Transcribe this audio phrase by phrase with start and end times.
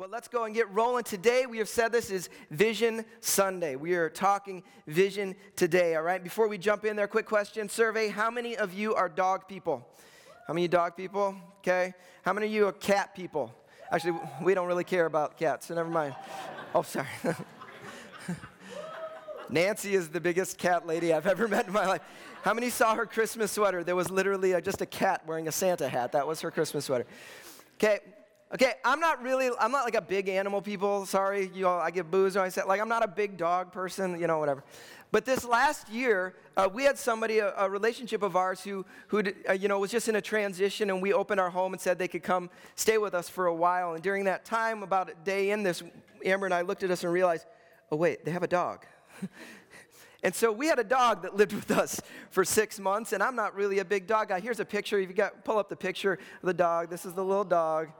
[0.00, 1.04] Well, let's go and get rolling.
[1.04, 3.76] Today, we have said this is Vision Sunday.
[3.76, 6.24] We are talking vision today, all right?
[6.24, 8.08] Before we jump in there, quick question survey.
[8.08, 9.86] How many of you are dog people?
[10.46, 11.36] How many dog people?
[11.58, 11.92] Okay.
[12.22, 13.54] How many of you are cat people?
[13.92, 16.16] Actually, we don't really care about cats, so never mind.
[16.74, 17.06] Oh, sorry.
[19.50, 22.00] Nancy is the biggest cat lady I've ever met in my life.
[22.40, 23.84] How many saw her Christmas sweater?
[23.84, 26.12] There was literally a, just a cat wearing a Santa hat.
[26.12, 27.04] That was her Christmas sweater.
[27.74, 27.98] Okay,
[28.52, 31.06] Okay, I'm not really, I'm not like a big animal people.
[31.06, 33.70] Sorry, you all, I get booze when I say, like, I'm not a big dog
[33.70, 34.64] person, you know, whatever.
[35.12, 39.22] But this last year, uh, we had somebody, a, a, relationship of ours, who, who
[39.48, 41.96] uh, you know, was just in a transition, and we opened our home and said
[41.96, 43.94] they could come stay with us for a while.
[43.94, 45.84] And during that time, about a day in this,
[46.24, 47.46] Amber and I looked at us and realized,
[47.92, 48.84] oh, wait, they have a dog.
[50.24, 53.36] and so we had a dog that lived with us for six months, and I'm
[53.36, 54.40] not really a big dog guy.
[54.40, 54.98] Here's a picture.
[54.98, 56.90] If you got, pull up the picture of the dog.
[56.90, 57.90] This is the little dog.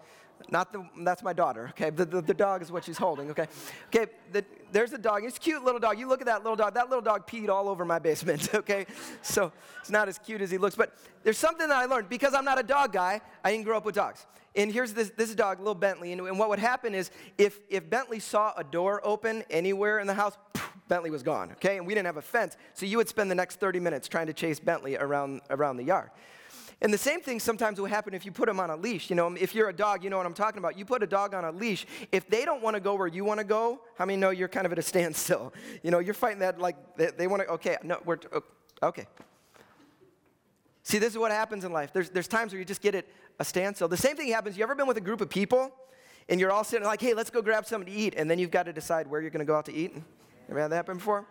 [0.49, 1.91] Not the, that's my daughter, okay?
[1.91, 3.47] The, the, the dog is what she's holding, okay?
[3.95, 5.25] Okay, the, there's the dog.
[5.25, 5.99] It's cute little dog.
[5.99, 6.75] You look at that little dog.
[6.75, 8.87] That little dog peed all over my basement, okay?
[9.23, 10.75] So it's not as cute as he looks.
[10.75, 12.09] But there's something that I learned.
[12.09, 14.27] Because I'm not a dog guy, I didn't grow up with dogs.
[14.57, 16.13] And here's this, this dog, little Bentley.
[16.13, 20.07] And, and what would happen is if, if Bentley saw a door open anywhere in
[20.07, 20.37] the house,
[20.89, 21.77] Bentley was gone, okay?
[21.77, 22.57] And we didn't have a fence.
[22.75, 25.85] So you would spend the next 30 minutes trying to chase Bentley around, around the
[25.85, 26.11] yard.
[26.83, 29.11] And the same thing sometimes will happen if you put them on a leash.
[29.11, 30.79] You know, um, if you're a dog, you know what I'm talking about.
[30.79, 31.87] You put a dog on a leash.
[32.11, 34.49] If they don't want to go where you want to go, how many know you're
[34.49, 35.53] kind of at a standstill?
[35.83, 38.43] You know, you're fighting that like they, they want to, okay, no, we're, oh,
[38.83, 39.07] okay.
[40.83, 41.93] See, this is what happens in life.
[41.93, 43.07] There's, there's times where you just get at
[43.39, 43.89] a standstill.
[43.89, 44.57] The same thing happens.
[44.57, 45.73] You ever been with a group of people
[46.31, 48.53] and you're all sitting like, hey, let's go grab something to eat, and then you've
[48.53, 49.93] got to decide where you're going to go out to eat?
[50.49, 51.27] Ever had that happen before?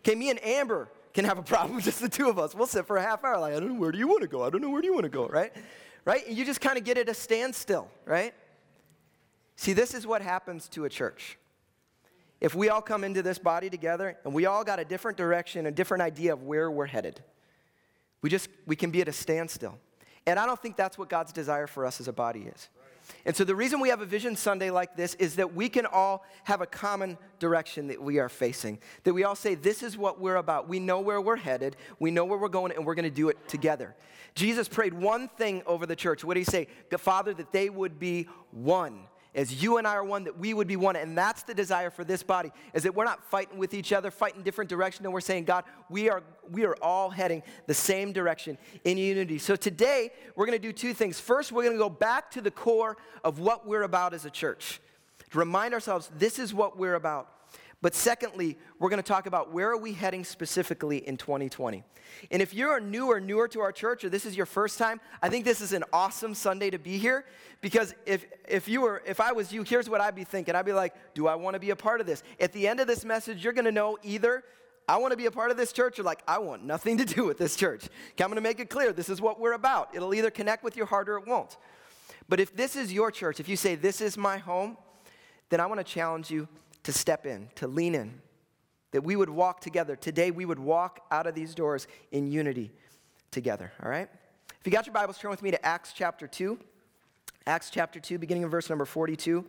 [0.00, 2.54] Okay, me and Amber, can have a problem just the two of us.
[2.54, 4.28] We'll sit for a half hour, like, I don't know, where do you want to
[4.28, 4.42] go?
[4.42, 5.52] I don't know, where do you want to go, right?
[6.04, 6.26] Right?
[6.26, 8.34] And you just kind of get at a standstill, right?
[9.56, 11.38] See, this is what happens to a church.
[12.40, 15.66] If we all come into this body together and we all got a different direction,
[15.66, 17.22] a different idea of where we're headed,
[18.20, 19.78] we just, we can be at a standstill.
[20.26, 22.68] And I don't think that's what God's desire for us as a body is.
[23.24, 25.86] And so the reason we have a Vision Sunday like this is that we can
[25.86, 28.78] all have a common direction that we are facing.
[29.04, 30.68] That we all say, This is what we're about.
[30.68, 33.28] We know where we're headed, we know where we're going, and we're going to do
[33.28, 33.94] it together.
[34.34, 36.24] Jesus prayed one thing over the church.
[36.24, 36.68] What did he say?
[36.90, 40.52] The Father, that they would be one as you and I are one, that we
[40.52, 40.94] would be one.
[40.96, 44.10] And that's the desire for this body, is that we're not fighting with each other,
[44.10, 48.12] fighting different directions, and we're saying, God, we are, we are all heading the same
[48.12, 49.38] direction in unity.
[49.38, 51.18] So today, we're going to do two things.
[51.18, 54.30] First, we're going to go back to the core of what we're about as a
[54.30, 54.80] church,
[55.30, 57.28] to remind ourselves this is what we're about.
[57.82, 61.82] But secondly, we're going to talk about where are we heading specifically in 2020.
[62.30, 65.00] And if you're new or newer to our church or this is your first time,
[65.20, 67.24] I think this is an awesome Sunday to be here
[67.60, 70.54] because if if you were if I was you, here's what I'd be thinking.
[70.54, 72.78] I'd be like, "Do I want to be a part of this?" At the end
[72.78, 74.44] of this message, you're going to know either
[74.88, 77.04] I want to be a part of this church or like I want nothing to
[77.04, 77.86] do with this church.
[78.12, 79.90] Okay, I'm going to make it clear this is what we're about.
[79.92, 81.56] It'll either connect with your heart or it won't.
[82.28, 84.76] But if this is your church, if you say this is my home,
[85.48, 86.46] then I want to challenge you
[86.84, 88.20] to step in, to lean in,
[88.90, 89.96] that we would walk together.
[89.96, 92.72] Today, we would walk out of these doors in unity
[93.30, 94.08] together, all right?
[94.60, 96.58] If you got your Bibles, turn with me to Acts chapter 2.
[97.46, 99.44] Acts chapter 2, beginning in verse number 42.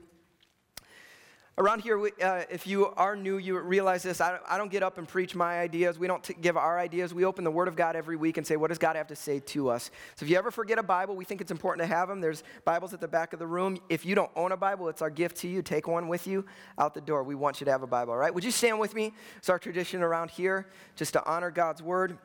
[1.55, 4.19] Around here, we, uh, if you are new, you realize this.
[4.21, 5.99] I don't, I don't, get up and preach my ideas.
[5.99, 7.13] We don't t- give our ideas.
[7.13, 9.15] We open the Word of God every week and say, what does God have to
[9.15, 9.91] say to us?
[10.15, 12.21] So if you ever forget a Bible, we think it's important to have them.
[12.21, 13.77] There's Bibles at the back of the room.
[13.87, 15.61] If you don't own a Bible, it's our gift to you.
[15.61, 16.43] Take one with you
[16.79, 17.21] out the door.
[17.21, 18.33] We want you to have a Bible, all right?
[18.33, 19.13] Would you stand with me?
[19.37, 20.65] It's our tradition around here
[20.95, 22.17] just to honor God's Word.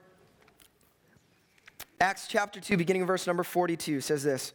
[2.00, 4.55] Acts chapter 2, beginning verse number 42 says this.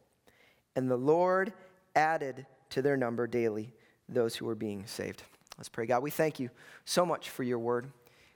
[0.75, 1.53] And the Lord
[1.95, 3.73] added to their number daily
[4.07, 5.23] those who were being saved.
[5.57, 5.85] Let's pray.
[5.85, 6.49] God, we thank you
[6.85, 7.87] so much for your word.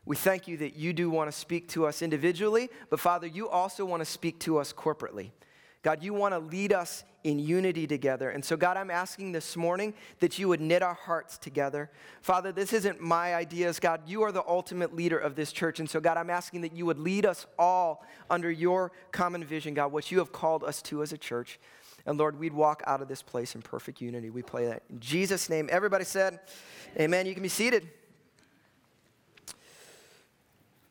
[0.05, 3.49] We thank you that you do want to speak to us individually, but Father, you
[3.49, 5.31] also want to speak to us corporately.
[5.81, 8.29] God, you want to lead us in unity together.
[8.29, 11.91] And so, God, I'm asking this morning that you would knit our hearts together.
[12.21, 14.01] Father, this isn't my ideas, God.
[14.07, 15.79] You are the ultimate leader of this church.
[15.79, 19.75] And so, God, I'm asking that you would lead us all under your common vision,
[19.75, 21.59] God, what you have called us to as a church.
[22.06, 24.30] And Lord, we'd walk out of this place in perfect unity.
[24.30, 25.69] We pray that in Jesus' name.
[25.72, 26.40] Everybody said,
[27.00, 27.25] Amen.
[27.25, 27.90] You can be seated.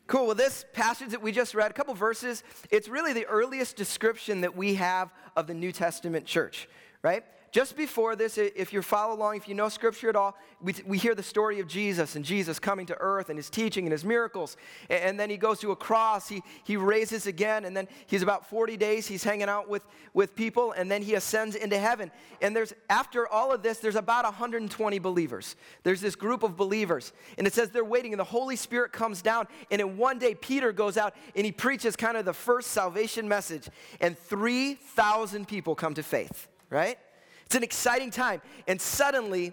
[0.06, 0.26] Cool.
[0.26, 4.42] Well, this passage that we just read, a couple verses, it's really the earliest description
[4.42, 6.68] that we have of the New Testament church,
[7.02, 7.24] right?
[7.54, 10.98] Just before this, if you follow along, if you know scripture at all, we, we
[10.98, 14.04] hear the story of Jesus and Jesus coming to earth and his teaching and his
[14.04, 14.56] miracles.
[14.90, 18.22] And, and then he goes to a cross, he, he raises again, and then he's
[18.22, 22.10] about 40 days, he's hanging out with, with people, and then he ascends into heaven.
[22.42, 25.54] And there's, after all of this, there's about 120 believers.
[25.84, 27.12] There's this group of believers.
[27.38, 29.46] And it says they're waiting, and the Holy Spirit comes down.
[29.70, 33.28] And in one day, Peter goes out and he preaches kind of the first salvation
[33.28, 33.68] message.
[34.00, 36.98] And 3,000 people come to faith, right?
[37.46, 38.42] It's an exciting time.
[38.66, 39.52] And suddenly,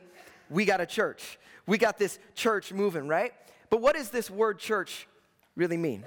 [0.50, 1.40] we got a church.
[1.66, 3.34] We got this church moving, right?
[3.70, 5.08] But what does this word church
[5.56, 6.04] really mean?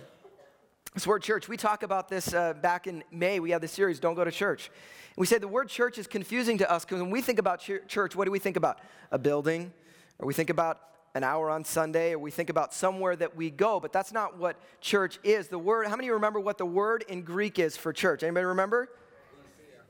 [0.95, 3.41] This word church, we talk about this uh, back in May.
[3.41, 4.71] We had the series, Don't Go to Church.
[5.17, 7.87] We said the word church is confusing to us because when we think about ch-
[7.89, 8.81] church, what do we think about?
[9.11, 9.73] A building,
[10.19, 10.81] or we think about
[11.15, 14.37] an hour on Sunday, or we think about somewhere that we go, but that's not
[14.37, 15.49] what church is.
[15.49, 18.23] The word, how many remember what the word in Greek is for church?
[18.23, 18.89] Anybody remember?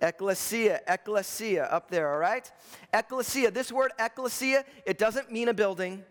[0.04, 2.52] Ecclesia, ecclesia, up there, all right?
[2.92, 6.04] Ecclesia, this word ecclesia, it doesn't mean a building,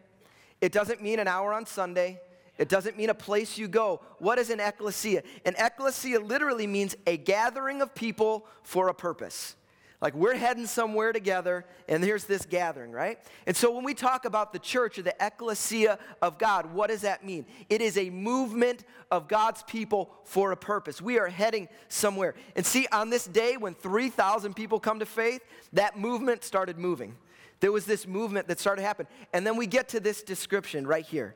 [0.62, 2.20] it doesn't mean an hour on Sunday,
[2.58, 4.02] it doesn't mean a place you go.
[4.18, 5.22] What is an ecclesia?
[5.46, 9.56] An ecclesia literally means a gathering of people for a purpose.
[10.04, 13.18] Like we're heading somewhere together, and here's this gathering, right?
[13.48, 17.02] And so when we talk about the church or the ecclesia of God, what does
[17.02, 17.46] that mean?
[17.70, 21.02] It is a movement of God's people for a purpose.
[21.02, 22.36] We are heading somewhere.
[22.58, 25.42] And see, on this day when 3,000 people come to faith,
[25.72, 27.16] that movement started moving.
[27.62, 29.08] There was this movement that started to happen.
[29.32, 31.34] And then we get to this description right here.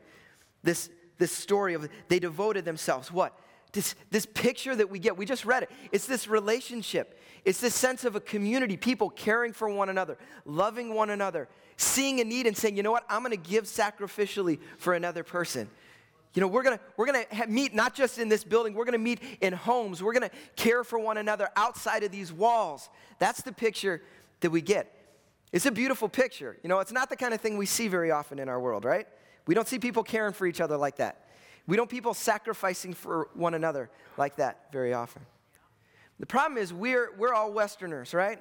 [0.64, 3.14] This, this story of they devoted themselves.
[3.14, 3.40] What?
[3.74, 5.72] This, this picture that we get, we just read it.
[5.92, 7.20] It's this relationship.
[7.46, 12.20] It's this sense of a community, people caring for one another, loving one another, seeing
[12.20, 15.70] a need and saying, you know what, I'm going to give sacrificially for another person.
[16.34, 18.76] You know, we're gonna we're gonna meet not just in this building.
[18.76, 20.04] We're gonna meet in homes.
[20.04, 22.90] We're gonna care for one another outside of these walls.
[23.18, 24.04] That's the picture
[24.42, 24.94] that we get.
[25.52, 26.56] It's a beautiful picture.
[26.62, 28.86] You know, it's not the kind of thing we see very often in our world,
[28.86, 29.08] right?
[29.48, 31.27] We don't see people caring for each other like that.
[31.68, 35.22] We don't people sacrificing for one another like that very often.
[36.20, 38.40] The problem is we're, we're all Westerners, right?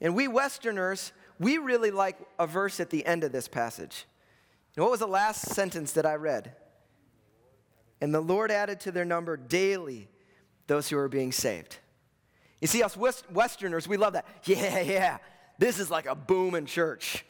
[0.00, 4.06] And we Westerners, we really like a verse at the end of this passage.
[4.74, 6.54] And what was the last sentence that I read?
[8.00, 10.08] And the Lord added to their number daily
[10.66, 11.76] those who are being saved.
[12.60, 14.26] You see, us West, Westerners, we love that.
[14.44, 15.18] Yeah, yeah.
[15.58, 17.24] This is like a booming church.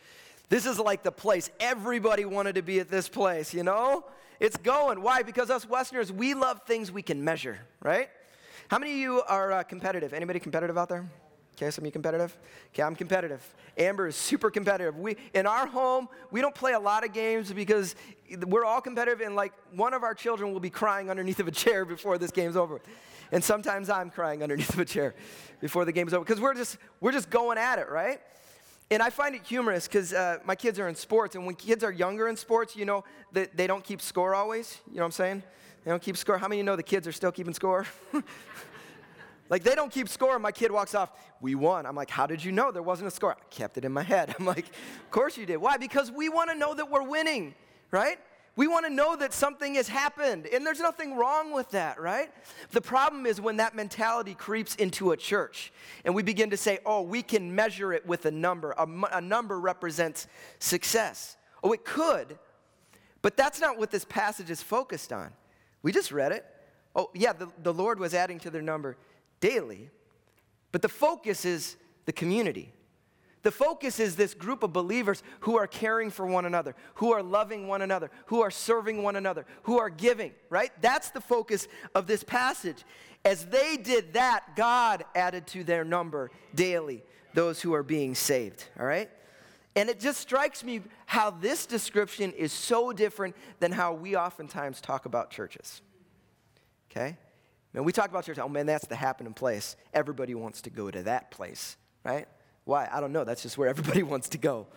[0.49, 1.51] This is like the place.
[1.59, 4.05] Everybody wanted to be at this place, you know?
[4.41, 5.03] It's going.
[5.03, 5.23] Why?
[5.23, 8.09] Because us Westerners, we love things we can measure, right?
[8.69, 10.15] How many of you are uh, competitive?
[10.15, 11.09] Anybody competitive out there?
[11.57, 12.35] Okay, some of you competitive?
[12.73, 13.47] Okay, I'm competitive.
[13.77, 14.97] Amber is super competitive.
[14.97, 17.95] We, in our home, we don't play a lot of games because
[18.47, 21.51] we're all competitive, and like one of our children will be crying underneath of a
[21.51, 22.81] chair before this game's over.
[23.33, 25.15] And sometimes I'm crying underneath of a chair
[25.61, 28.21] before the game's over because we're just, we're just going at it, right?
[28.93, 31.85] And I find it humorous because uh, my kids are in sports, and when kids
[31.85, 34.79] are younger in sports, you know, that they don't keep score always.
[34.89, 35.43] You know what I'm saying?
[35.85, 36.39] They don't keep score.
[36.39, 37.87] How many of you know the kids are still keeping score?
[39.49, 40.39] like they don't keep score.
[40.41, 41.87] My kid walks off, we won.
[41.87, 43.33] I'm like, how did you know there wasn't a score?
[43.33, 44.35] I kept it in my head.
[44.39, 45.59] I'm like, of course you did.
[45.59, 45.77] Why?
[45.77, 47.55] Because we want to know that we're winning,
[47.93, 48.19] right?
[48.57, 52.31] We want to know that something has happened, and there's nothing wrong with that, right?
[52.73, 55.73] The problem is when that mentality creeps into a church
[56.05, 58.73] and we begin to say, oh, we can measure it with a number.
[58.73, 60.27] A, a number represents
[60.59, 61.37] success.
[61.63, 62.39] Oh, it could,
[63.23, 65.33] but that's not what this passage is focused on.
[65.83, 66.45] We just read it.
[66.97, 68.97] Oh, yeah, the, the Lord was adding to their number
[69.41, 69.91] daily.
[70.73, 72.73] But the focus is the community.
[73.43, 77.23] The focus is this group of believers who are caring for one another, who are
[77.23, 80.71] loving one another, who are serving one another, who are giving, right?
[80.83, 82.85] That's the focus of this passage.
[83.25, 88.65] As they did that, God added to their number daily those who are being saved,
[88.79, 89.11] all right?
[89.77, 94.81] And it just strikes me how this description is so different than how we oftentimes
[94.81, 95.81] talk about churches.
[96.91, 97.17] Okay?
[97.73, 99.77] Man, we talk about church, oh man, that's the happening place.
[99.95, 102.27] Everybody wants to go to that place, right?
[102.71, 102.89] Why?
[102.93, 103.25] I don't know.
[103.25, 104.69] That's just where everybody wants to go,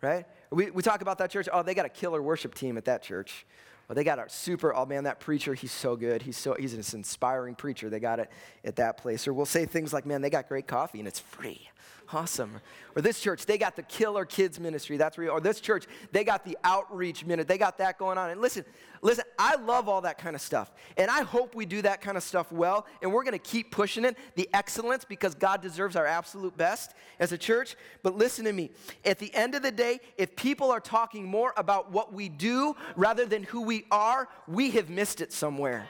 [0.00, 0.24] right?
[0.52, 3.02] We, we talk about that church, oh, they got a killer worship team at that
[3.02, 3.44] church.
[3.88, 6.22] Well, they got a super, oh man, that preacher, he's so good.
[6.22, 7.90] He's so he's an inspiring preacher.
[7.90, 8.30] They got it
[8.64, 9.26] at that place.
[9.26, 11.68] Or we'll say things like, man, they got great coffee and it's free.
[12.12, 12.60] Awesome.
[12.96, 14.96] Or this church, they got the killer kids ministry.
[14.96, 15.30] That's real.
[15.30, 17.46] or this church, they got the outreach minute.
[17.46, 18.30] They got that going on.
[18.30, 18.64] And listen,
[19.00, 20.72] listen, I love all that kind of stuff.
[20.96, 22.86] And I hope we do that kind of stuff well.
[23.00, 26.94] And we're going to keep pushing it, the excellence, because God deserves our absolute best
[27.20, 27.76] as a church.
[28.02, 28.70] But listen to me.
[29.04, 32.74] At the end of the day, if people are talking more about what we do
[32.96, 35.86] rather than who we are, we have missed it somewhere.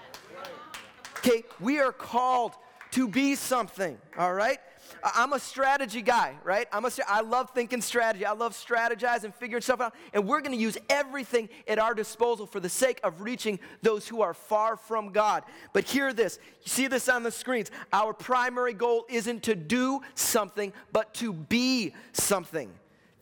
[1.18, 2.52] Okay, we are called
[2.92, 4.58] to be something, all right?
[5.02, 6.66] I'm a strategy guy, right?
[6.72, 8.24] I'm a, I love thinking strategy.
[8.24, 9.94] I love strategizing, figuring stuff out.
[10.12, 14.06] And we're going to use everything at our disposal for the sake of reaching those
[14.08, 15.44] who are far from God.
[15.72, 16.38] But hear this.
[16.62, 17.70] You see this on the screens.
[17.92, 22.70] Our primary goal isn't to do something, but to be something.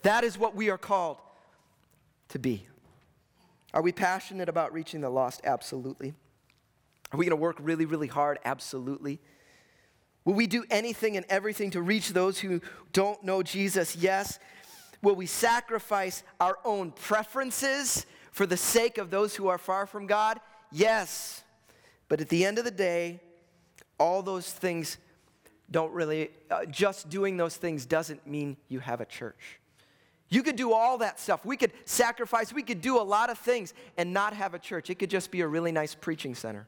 [0.02, 1.18] That is what we are called
[2.30, 2.66] to be.
[3.74, 5.40] Are we passionate about reaching the lost?
[5.44, 6.14] Absolutely.
[7.12, 8.38] Are we going to work really, really hard?
[8.44, 9.20] Absolutely.
[10.28, 12.60] Will we do anything and everything to reach those who
[12.92, 13.96] don't know Jesus?
[13.96, 14.38] Yes.
[15.00, 20.06] Will we sacrifice our own preferences for the sake of those who are far from
[20.06, 20.38] God?
[20.70, 21.42] Yes.
[22.08, 23.22] But at the end of the day,
[23.98, 24.98] all those things
[25.70, 29.58] don't really, uh, just doing those things doesn't mean you have a church.
[30.28, 31.46] You could do all that stuff.
[31.46, 34.90] We could sacrifice, we could do a lot of things and not have a church.
[34.90, 36.66] It could just be a really nice preaching center.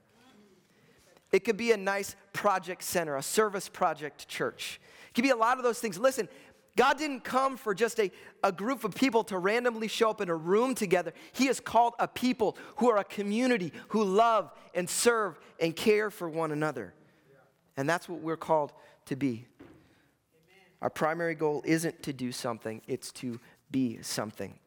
[1.32, 4.80] It could be a nice project center, a service project church.
[5.08, 5.98] It could be a lot of those things.
[5.98, 6.28] Listen,
[6.76, 8.10] God didn't come for just a,
[8.42, 11.12] a group of people to randomly show up in a room together.
[11.32, 16.10] He has called a people who are a community who love and serve and care
[16.10, 16.94] for one another.
[17.76, 18.72] And that's what we're called
[19.06, 19.46] to be.
[20.82, 23.38] Our primary goal isn't to do something, it's to
[23.70, 24.58] be something.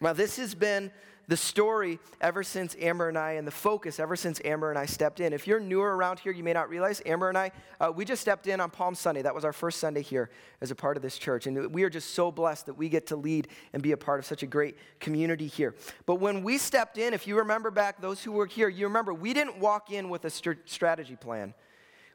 [0.00, 0.90] Now, this has been
[1.28, 4.86] the story ever since Amber and I, and the focus ever since Amber and I
[4.86, 5.32] stepped in.
[5.32, 8.22] If you're newer around here, you may not realize Amber and I, uh, we just
[8.22, 9.22] stepped in on Palm Sunday.
[9.22, 10.30] That was our first Sunday here
[10.60, 11.46] as a part of this church.
[11.46, 14.20] And we are just so blessed that we get to lead and be a part
[14.20, 15.74] of such a great community here.
[16.06, 19.12] But when we stepped in, if you remember back, those who were here, you remember
[19.12, 21.54] we didn't walk in with a st- strategy plan.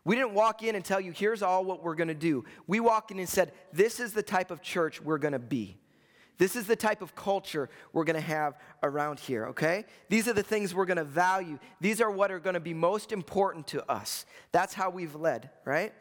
[0.04, 2.46] We didn't walk in and tell you, here's all what we're going to do.
[2.66, 5.78] We walked in and said, this is the type of church we're going to be.
[6.42, 9.86] This is the type of culture we're going to have around here, okay?
[10.10, 11.60] These are the things we're going to value.
[11.80, 14.26] These are what are going to be most important to us.
[14.52, 15.94] That's how we've led, right?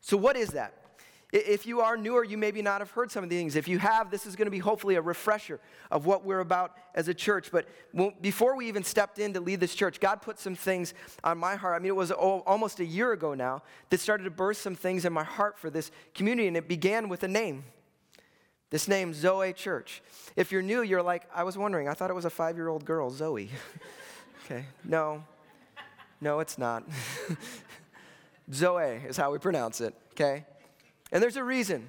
[0.00, 0.72] So, what is that?
[1.32, 3.56] If you are newer, you maybe not have heard some of these things.
[3.56, 5.58] If you have, this is going to be hopefully a refresher
[5.90, 7.50] of what we're about as a church.
[7.50, 7.66] But
[8.22, 11.56] before we even stepped in to lead this church, God put some things on my
[11.56, 11.74] heart.
[11.74, 15.04] I mean, it was almost a year ago now that started to burst some things
[15.04, 17.64] in my heart for this community, and it began with a name.
[18.70, 20.02] This name, Zoe Church.
[20.36, 22.68] If you're new, you're like, I was wondering, I thought it was a five year
[22.68, 23.48] old girl, Zoe.
[24.44, 25.24] okay, no,
[26.20, 26.84] no, it's not.
[28.52, 30.44] Zoe is how we pronounce it, okay?
[31.12, 31.86] And there's a reason.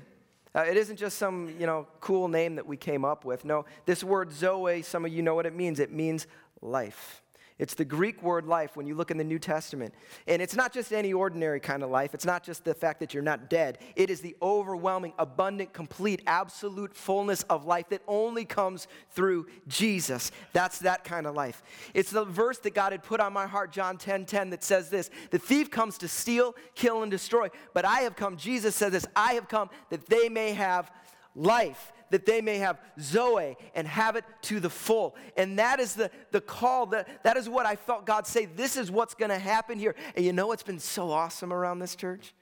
[0.56, 3.44] Uh, it isn't just some, you know, cool name that we came up with.
[3.44, 5.80] No, this word Zoe, some of you know what it means.
[5.80, 6.28] It means
[6.62, 7.22] life.
[7.60, 9.94] It's the Greek word life when you look in the New Testament.
[10.28, 12.14] And it's not just any ordinary kind of life.
[12.14, 13.80] It's not just the fact that you're not dead.
[13.98, 20.32] It is the overwhelming, abundant, complete, absolute fullness of life that only comes through Jesus.
[20.54, 21.62] That's that kind of life.
[21.94, 24.90] It's the verse that God had put on my heart, John 10 10, that says
[24.90, 27.50] this The thief comes to steal, kill, and destroy.
[27.74, 30.90] But I have come, Jesus said this, I have come that they may have
[31.36, 35.16] life that they may have Zoe and have it to the full.
[35.38, 36.88] And that is the, the call.
[36.88, 38.46] That, that is what I felt God say.
[38.46, 39.96] This is what's going to happen here.
[40.16, 42.34] And you know what's been so awesome around this church?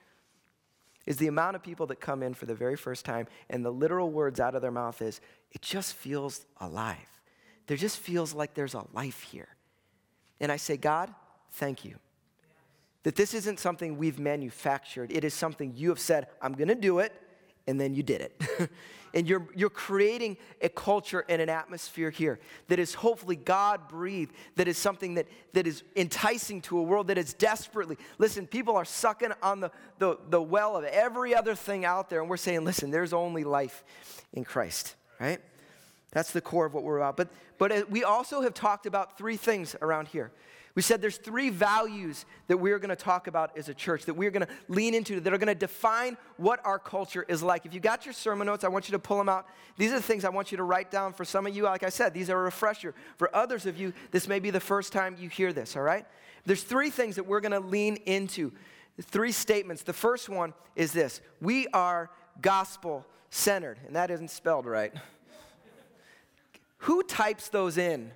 [1.06, 3.72] Is the amount of people that come in for the very first time, and the
[3.72, 5.22] literal words out of their mouth is,
[5.54, 6.98] it just feels alive.
[7.68, 9.48] There just feels like there's a life here.
[10.42, 11.14] And I say, God,
[11.52, 11.96] thank you.
[13.04, 15.14] That this isn't something we've manufactured.
[15.14, 17.14] It is something you have said, I'm going to do it,
[17.68, 18.42] and then you did it.
[19.14, 24.34] and you're, you're creating a culture and an atmosphere here that is hopefully God breathed,
[24.56, 27.98] that is something that, that is enticing to a world that is desperately.
[28.18, 32.22] Listen, people are sucking on the, the, the well of every other thing out there,
[32.22, 33.84] and we're saying, listen, there's only life
[34.34, 35.40] in Christ, right?
[36.12, 37.18] That's the core of what we're about.
[37.18, 40.32] But, but uh, we also have talked about three things around here.
[40.78, 44.14] We said there's three values that we're going to talk about as a church, that
[44.14, 47.66] we're going to lean into, that are going to define what our culture is like.
[47.66, 49.48] If you got your sermon notes, I want you to pull them out.
[49.78, 51.14] These are the things I want you to write down.
[51.14, 52.94] For some of you, like I said, these are a refresher.
[53.16, 56.06] For others of you, this may be the first time you hear this, all right?
[56.46, 58.52] There's three things that we're going to lean into,
[59.02, 59.82] three statements.
[59.82, 64.94] The first one is this We are gospel centered, and that isn't spelled right.
[66.82, 68.12] Who types those in?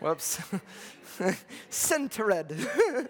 [0.00, 0.40] Whoops.
[1.70, 2.54] centered.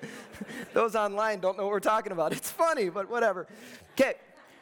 [0.75, 2.33] Those online don't know what we're talking about.
[2.33, 3.47] It's funny, but whatever.
[3.93, 4.15] Okay,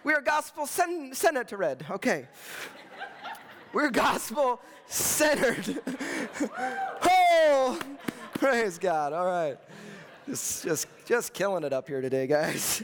[0.04, 1.84] we are gospel cen- centered.
[1.90, 2.26] Okay.
[3.72, 5.80] We're gospel centered.
[7.02, 7.78] oh,
[8.34, 9.12] praise God.
[9.12, 9.58] All right.
[10.26, 12.82] Just, just, just killing it up here today, guys.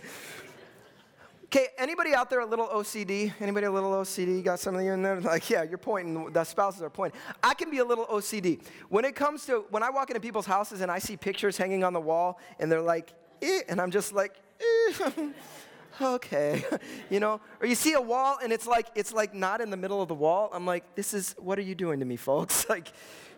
[1.55, 3.33] Okay, anybody out there a little OCD?
[3.39, 4.43] Anybody a little OCD?
[4.43, 5.21] Got some of you in there?
[5.21, 7.21] Like, yeah, you're pointing, the spouses are pointing.
[7.45, 8.61] I can be a little OCD.
[8.89, 11.85] When it comes to, when I walk into people's houses and I see pictures hanging
[11.85, 15.31] on the wall and they're like, eh, and I'm just like, eh,
[16.03, 16.65] okay,
[17.09, 17.41] you know?
[17.61, 20.09] Or you see a wall and it's like, it's like not in the middle of
[20.09, 20.51] the wall.
[20.53, 22.69] I'm like, this is, what are you doing to me, folks?
[22.69, 22.93] like,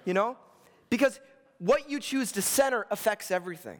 [0.06, 0.38] you know?
[0.88, 1.20] Because
[1.58, 3.78] what you choose to center affects everything.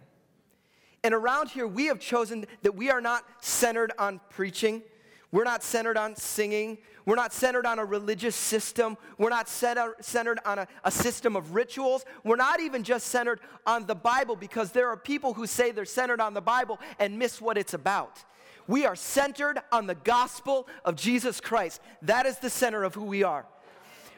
[1.07, 4.83] And around here, we have chosen that we are not centered on preaching.
[5.31, 6.79] We're not centered on singing.
[7.05, 8.97] We're not centered on a religious system.
[9.17, 12.05] We're not uh, centered on a, a, system of rituals.
[12.25, 15.85] We're not even just centered on the Bible because there are people who say they're
[15.85, 18.25] centered on the Bible and miss what it's about.
[18.67, 21.81] We are centered on the gospel of Jesus Christ.
[22.03, 23.47] That is the center of who we are.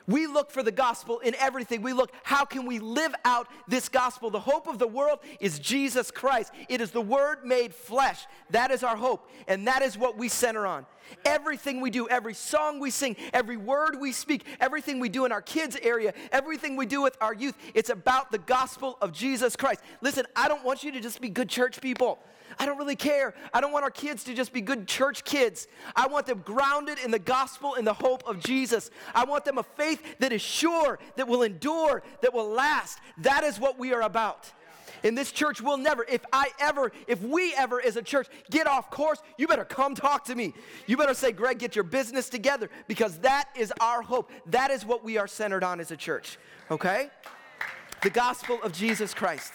[0.08, 1.82] We look for the gospel in everything.
[1.82, 4.30] We look, how can we live out this gospel?
[4.30, 6.50] The hope of the world is Jesus Christ.
[6.70, 8.26] It is the word made flesh.
[8.50, 10.86] That is our hope, and that is what we center on.
[11.26, 15.32] Everything we do, every song we sing, every word we speak, everything we do in
[15.32, 19.56] our kids' area, everything we do with our youth, it's about the gospel of Jesus
[19.56, 19.82] Christ.
[20.00, 22.18] Listen, I don't want you to just be good church people.
[22.58, 23.34] I don't really care.
[23.52, 25.68] I don't want our kids to just be good church kids.
[25.94, 28.90] I want them grounded in the gospel and the hope of Jesus.
[29.14, 32.98] I want them a faith that is sure, that will endure, that will last.
[33.18, 34.52] That is what we are about.
[35.02, 38.66] In this church, we'll never, if I ever, if we ever as a church get
[38.66, 40.54] off course, you better come talk to me.
[40.86, 44.30] You better say, Greg, get your business together because that is our hope.
[44.46, 46.38] That is what we are centered on as a church,
[46.70, 47.10] okay?
[48.02, 49.52] The gospel of Jesus Christ.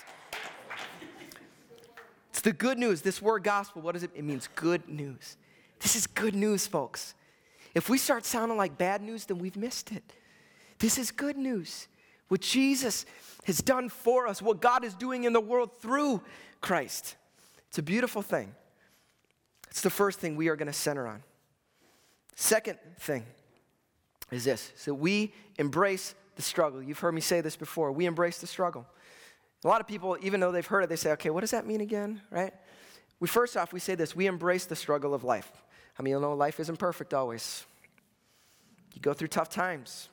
[2.33, 3.03] It's the good news.
[3.03, 4.09] This word gospel, what does it?
[4.15, 5.37] It means good news.
[5.79, 7.13] This is good news, folks.
[7.75, 10.03] If we start sounding like bad news, then we've missed it.
[10.79, 11.87] This is good news.
[12.29, 13.05] What Jesus
[13.45, 16.23] has done for us, what God is doing in the world through
[16.59, 17.17] Christ.
[17.67, 18.55] It's a beautiful thing.
[19.69, 21.21] It's the first thing we are going to center on.
[22.35, 23.25] Second thing
[24.31, 26.81] is this so we embrace the struggle.
[26.81, 27.91] You've heard me say this before.
[27.91, 28.87] We embrace the struggle.
[29.63, 31.65] A lot of people, even though they've heard it, they say, okay, what does that
[31.65, 32.53] mean again, right?
[33.19, 35.51] We first off, we say this we embrace the struggle of life.
[35.97, 37.65] I mean, you know, life isn't perfect always.
[38.93, 40.09] You go through tough times.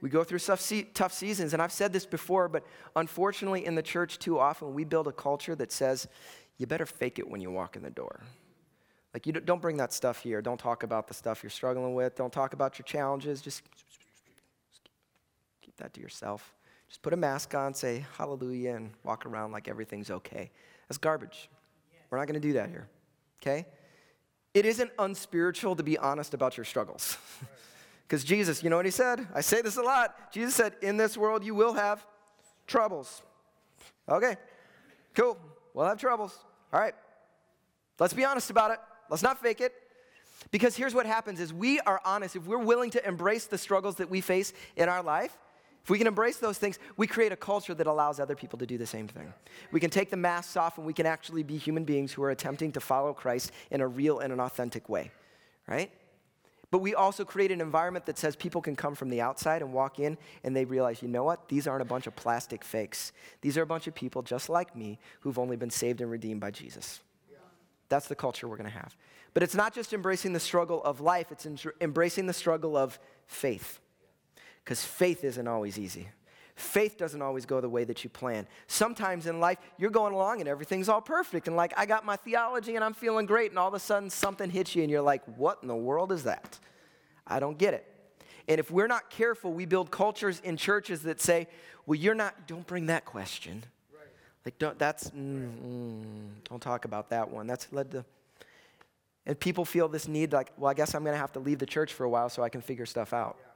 [0.00, 1.52] We go through tough, tough seasons.
[1.52, 2.64] And I've said this before, but
[2.96, 6.08] unfortunately, in the church, too often, we build a culture that says,
[6.58, 8.20] you better fake it when you walk in the door.
[9.14, 10.40] Like, you don't bring that stuff here.
[10.40, 12.16] Don't talk about the stuff you're struggling with.
[12.16, 13.42] Don't talk about your challenges.
[13.42, 13.62] Just
[15.60, 16.54] keep that to yourself.
[16.92, 20.50] Just put a mask on, say hallelujah, and walk around like everything's okay.
[20.88, 21.48] That's garbage.
[22.10, 22.86] We're not going to do that here,
[23.40, 23.64] okay?
[24.52, 27.16] It isn't unspiritual to be honest about your struggles.
[28.06, 29.26] Because Jesus, you know what he said?
[29.34, 30.30] I say this a lot.
[30.30, 32.04] Jesus said, In this world you will have
[32.66, 33.22] troubles.
[34.06, 34.36] Okay,
[35.14, 35.38] cool.
[35.72, 36.38] We'll have troubles.
[36.74, 36.94] All right.
[37.98, 38.80] Let's be honest about it.
[39.08, 39.72] Let's not fake it.
[40.50, 42.36] Because here's what happens is we are honest.
[42.36, 45.34] If we're willing to embrace the struggles that we face in our life,
[45.82, 48.66] if we can embrace those things, we create a culture that allows other people to
[48.66, 49.32] do the same thing.
[49.72, 52.30] We can take the masks off and we can actually be human beings who are
[52.30, 55.10] attempting to follow Christ in a real and an authentic way,
[55.66, 55.90] right?
[56.70, 59.72] But we also create an environment that says people can come from the outside and
[59.72, 61.48] walk in and they realize, you know what?
[61.48, 63.12] These aren't a bunch of plastic fakes.
[63.40, 66.40] These are a bunch of people just like me who've only been saved and redeemed
[66.40, 67.00] by Jesus.
[67.88, 68.96] That's the culture we're going to have.
[69.34, 71.46] But it's not just embracing the struggle of life, it's
[71.80, 73.80] embracing the struggle of faith
[74.64, 76.08] because faith isn't always easy.
[76.54, 78.46] Faith doesn't always go the way that you plan.
[78.66, 81.48] Sometimes in life, you're going along and everything's all perfect.
[81.48, 83.50] And like, I got my theology and I'm feeling great.
[83.50, 86.12] And all of a sudden, something hits you and you're like, what in the world
[86.12, 86.58] is that?
[87.26, 87.86] I don't get it.
[88.48, 91.48] And if we're not careful, we build cultures in churches that say,
[91.86, 93.64] well, you're not, don't bring that question.
[93.92, 94.06] Right.
[94.44, 97.46] Like, don't, that's, mm, mm, don't talk about that one.
[97.46, 98.04] That's led to,
[99.24, 101.58] and people feel this need like, well, I guess I'm going to have to leave
[101.58, 103.36] the church for a while so I can figure stuff out.
[103.38, 103.51] Yeah.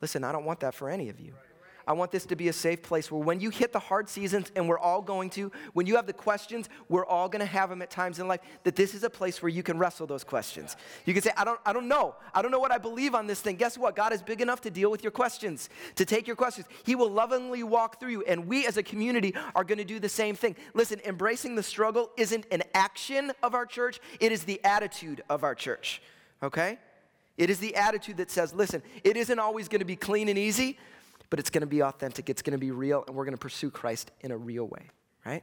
[0.00, 1.34] Listen, I don't want that for any of you.
[1.86, 4.52] I want this to be a safe place where when you hit the hard seasons,
[4.54, 7.68] and we're all going to, when you have the questions, we're all going to have
[7.68, 10.22] them at times in life, that this is a place where you can wrestle those
[10.22, 10.76] questions.
[11.04, 12.14] You can say, I don't, I don't know.
[12.32, 13.56] I don't know what I believe on this thing.
[13.56, 13.96] Guess what?
[13.96, 16.68] God is big enough to deal with your questions, to take your questions.
[16.84, 19.98] He will lovingly walk through you, and we as a community are going to do
[19.98, 20.54] the same thing.
[20.74, 25.42] Listen, embracing the struggle isn't an action of our church, it is the attitude of
[25.42, 26.02] our church,
[26.40, 26.78] okay?
[27.40, 30.36] It is the attitude that says, listen, it isn't always going to be clean and
[30.36, 30.78] easy,
[31.30, 33.40] but it's going to be authentic, it's going to be real, and we're going to
[33.40, 34.90] pursue Christ in a real way,
[35.24, 35.42] right?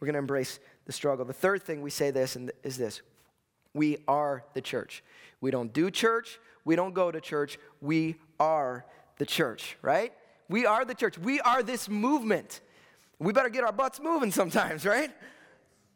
[0.00, 1.24] We're going to embrace the struggle.
[1.24, 3.00] The third thing we say this and is this
[3.74, 5.04] we are the church.
[5.40, 8.84] We don't do church, we don't go to church, we are
[9.18, 10.12] the church, right?
[10.48, 11.16] We are the church.
[11.16, 12.60] We are this movement.
[13.20, 15.12] We better get our butts moving sometimes, right?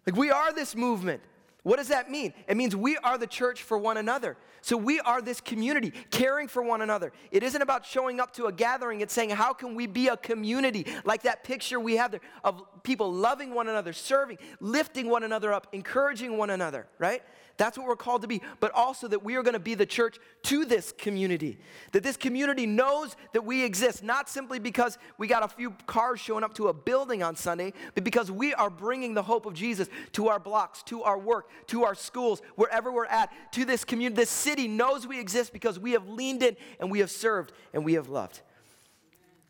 [0.07, 1.23] Like, we are this movement.
[1.63, 2.33] What does that mean?
[2.49, 4.37] It means we are the church for one another.
[4.61, 7.13] So we are this community, caring for one another.
[7.31, 10.17] It isn't about showing up to a gathering, it's saying, how can we be a
[10.17, 10.87] community?
[11.05, 15.53] Like that picture we have there of people loving one another, serving, lifting one another
[15.53, 17.23] up, encouraging one another, right?
[17.59, 19.85] That's what we're called to be, but also that we are going to be the
[19.85, 21.59] church to this community.
[21.91, 26.21] That this community knows that we exist, not simply because we got a few cars
[26.21, 29.55] showing up to a building on Sunday, but because we are bringing the hope of
[29.55, 33.85] Jesus to our blocks, to our work, to our schools, wherever we're at, to this
[33.85, 34.23] community.
[34.23, 37.85] This city knows we exist because we have leaned in and we have served and
[37.85, 38.41] we have loved.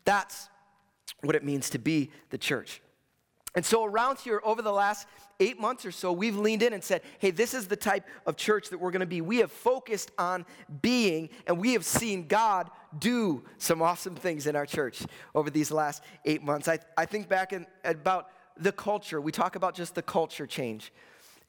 [0.03, 0.49] That's
[1.21, 2.81] what it means to be the church.
[3.53, 5.07] And so, around here, over the last
[5.39, 8.35] eight months or so, we've leaned in and said, hey, this is the type of
[8.35, 9.21] church that we're going to be.
[9.21, 10.45] We have focused on
[10.81, 15.01] being, and we have seen God do some awesome things in our church
[15.33, 16.67] over these last eight months.
[16.67, 20.91] I, I think back in, about the culture, we talk about just the culture change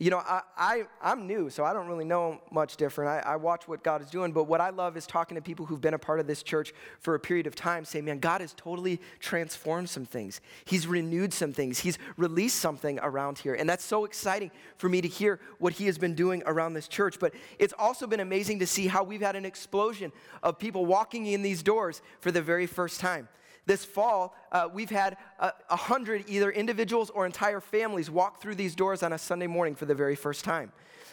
[0.01, 3.11] you know, I, I, I'm new, so I don't really know much different.
[3.27, 5.67] I, I watch what God is doing, but what I love is talking to people
[5.67, 8.41] who've been a part of this church for a period of time, saying, man, God
[8.41, 10.41] has totally transformed some things.
[10.65, 11.81] He's renewed some things.
[11.81, 13.53] He's released something around here.
[13.53, 16.89] And that's so exciting for me to hear what He has been doing around this
[16.89, 17.19] church.
[17.21, 21.27] But it's also been amazing to see how we've had an explosion of people walking
[21.27, 23.29] in these doors for the very first time.
[23.71, 28.57] This fall, uh, we've had a, a hundred either individuals or entire families walk through
[28.57, 30.73] these doors on a Sunday morning for the very first time.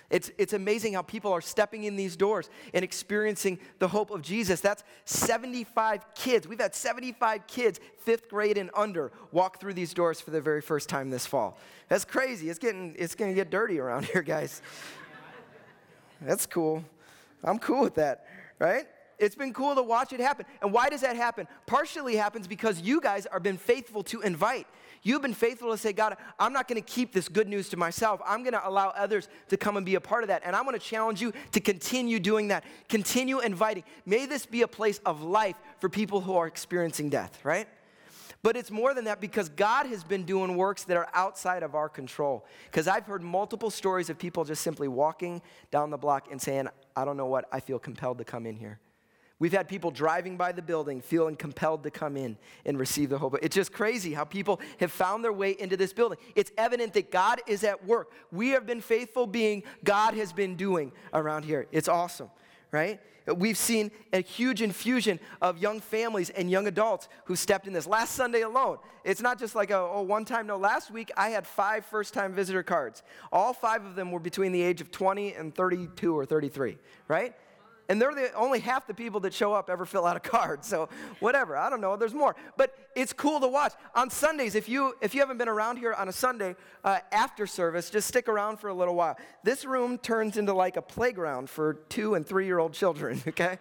[0.09, 4.23] It's, it's amazing how people are stepping in these doors and experiencing the hope of
[4.23, 4.59] Jesus.
[4.59, 6.47] That's 75 kids.
[6.47, 10.61] We've had 75 kids, fifth grade and under, walk through these doors for the very
[10.61, 11.59] first time this fall.
[11.89, 12.49] That's crazy.
[12.49, 14.63] It's getting it's going to get dirty around here, guys.
[16.21, 16.83] That's cool.
[17.43, 18.25] I'm cool with that,
[18.57, 18.87] right?
[19.19, 20.45] It's been cool to watch it happen.
[20.61, 21.47] And why does that happen?
[21.65, 24.67] Partially happens because you guys have been faithful to invite.
[25.01, 27.77] You've been faithful to say, God, I'm not going to keep this good news to
[27.77, 28.21] myself.
[28.25, 30.43] I'm going to allow others to come and be a part of that.
[30.45, 32.63] And I'm going to challenge you to continue doing that.
[32.89, 33.83] Continue inviting.
[34.05, 37.67] May this be a place of life for people who are experiencing death, right?
[38.43, 41.73] But it's more than that because God has been doing works that are outside of
[41.73, 42.45] our control.
[42.65, 46.67] Because I've heard multiple stories of people just simply walking down the block and saying,
[46.95, 48.79] I don't know what, I feel compelled to come in here.
[49.39, 53.19] We've had people driving by the building feeling compelled to come in and receive the
[53.19, 53.37] hope.
[53.43, 56.17] It's just crazy how people have found their way into this building.
[56.35, 58.11] It's evident that God is at work.
[58.31, 61.67] We have been faithful being, God has been doing around here.
[61.71, 62.31] It's awesome,
[62.71, 62.99] right?
[63.27, 67.85] We've seen a huge infusion of young families and young adults who stepped in this.
[67.85, 70.47] Last Sunday alone, it's not just like a oh, one time.
[70.47, 73.03] No, last week I had five first time visitor cards.
[73.31, 76.77] All five of them were between the age of 20 and 32 or 33,
[77.09, 77.35] right?
[77.89, 80.63] And they're the only half the people that show up ever fill out a card
[80.63, 82.35] so whatever i don't know there's more.
[82.55, 83.73] But it's cool to watch.
[83.95, 87.47] On sundays if you if you haven't been around here on a sunday uh, after
[87.47, 89.17] service just stick around for a little while.
[89.43, 93.59] This room turns into like a playground for two and three year old children okay?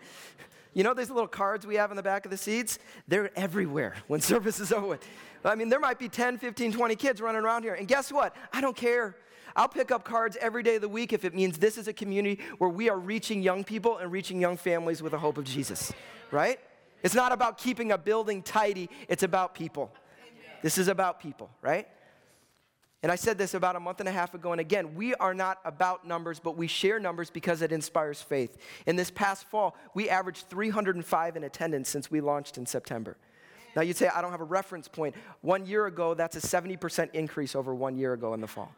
[0.75, 2.79] You know these little cards we have in the back of the seats?
[3.09, 4.99] They're everywhere when service is over.
[5.45, 8.35] I mean there might be 10 15 20 kids running around here and guess what?
[8.53, 9.17] I don't care
[9.57, 11.93] I'll pick up cards every day of the week if it means this is a
[11.93, 15.45] community where we are reaching young people and reaching young families with the hope of
[15.45, 15.93] Jesus,
[16.31, 16.61] right?
[17.03, 19.91] It's not about keeping a building tidy, it's about people.
[20.63, 21.89] This is about people, right?
[23.03, 25.35] And I said this about a month and a half ago, and again, we are
[25.35, 28.59] not about numbers, but we share numbers because it inspires faith.
[28.87, 33.17] In this past fall, we averaged 305 in attendance since we launched in September.
[33.77, 35.15] Now you'd say, I don't have a reference point.
[35.43, 38.75] One year ago, that's a 70% increase over one year ago in the fall.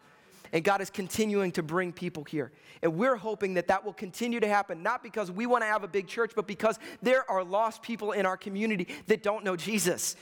[0.52, 2.52] And God is continuing to bring people here.
[2.82, 5.84] And we're hoping that that will continue to happen, not because we want to have
[5.84, 9.56] a big church, but because there are lost people in our community that don't know
[9.56, 10.16] Jesus.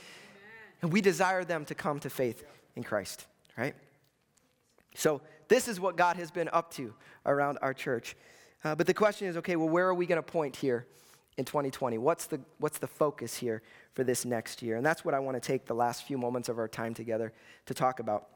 [0.81, 2.43] And we desire them to come to faith
[2.75, 3.25] in Christ,
[3.57, 3.75] right?
[4.95, 6.93] So, this is what God has been up to
[7.25, 8.15] around our church.
[8.63, 10.85] Uh, but the question is okay, well, where are we going to point here
[11.37, 11.97] in 2020?
[11.97, 13.61] What's the, what's the focus here
[13.93, 14.75] for this next year?
[14.75, 17.31] And that's what I want to take the last few moments of our time together
[17.67, 18.27] to talk about.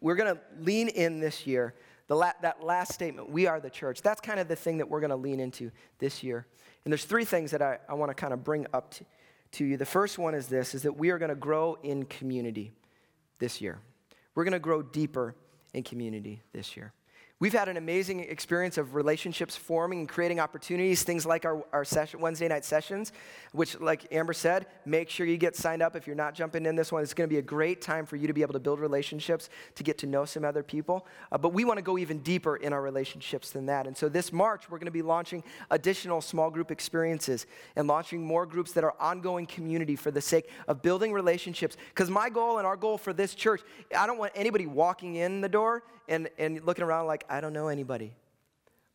[0.00, 1.74] We're going to lean in this year.
[2.06, 4.88] The la- that last statement, we are the church, that's kind of the thing that
[4.88, 6.46] we're going to lean into this year.
[6.84, 9.04] And there's three things that I, I want to kind of bring up to,
[9.52, 9.76] to you.
[9.76, 12.72] The first one is this, is that we are going to grow in community
[13.38, 13.78] this year.
[14.34, 15.34] We're going to grow deeper
[15.72, 16.92] in community this year.
[17.40, 21.84] We've had an amazing experience of relationships forming and creating opportunities, things like our, our
[21.84, 23.12] session, Wednesday night sessions,
[23.50, 26.76] which, like Amber said, make sure you get signed up if you're not jumping in
[26.76, 27.02] this one.
[27.02, 29.50] It's going to be a great time for you to be able to build relationships,
[29.74, 31.08] to get to know some other people.
[31.32, 33.88] Uh, but we want to go even deeper in our relationships than that.
[33.88, 35.42] And so this March, we're going to be launching
[35.72, 40.48] additional small group experiences and launching more groups that are ongoing community for the sake
[40.68, 41.76] of building relationships.
[41.88, 43.60] Because my goal and our goal for this church,
[43.94, 47.52] I don't want anybody walking in the door and, and looking around like, I don't
[47.52, 48.14] know anybody.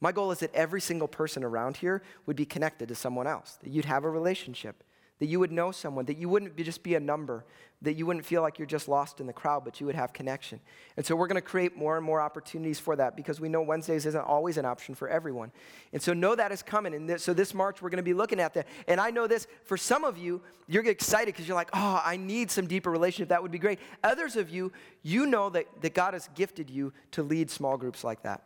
[0.01, 3.57] My goal is that every single person around here would be connected to someone else,
[3.63, 4.83] that you'd have a relationship,
[5.19, 7.45] that you would know someone, that you wouldn't just be a number,
[7.81, 10.11] that you wouldn't feel like you're just lost in the crowd, but you would have
[10.11, 10.59] connection.
[10.97, 13.61] And so we're going to create more and more opportunities for that because we know
[13.61, 15.51] Wednesdays isn't always an option for everyone.
[15.93, 16.93] And so know that is coming.
[16.93, 18.67] And this, so this March, we're going to be looking at that.
[18.87, 22.17] And I know this, for some of you, you're excited because you're like, oh, I
[22.17, 23.29] need some deeper relationship.
[23.29, 23.79] That would be great.
[24.03, 24.71] Others of you,
[25.03, 28.43] you know that, that God has gifted you to lead small groups like that.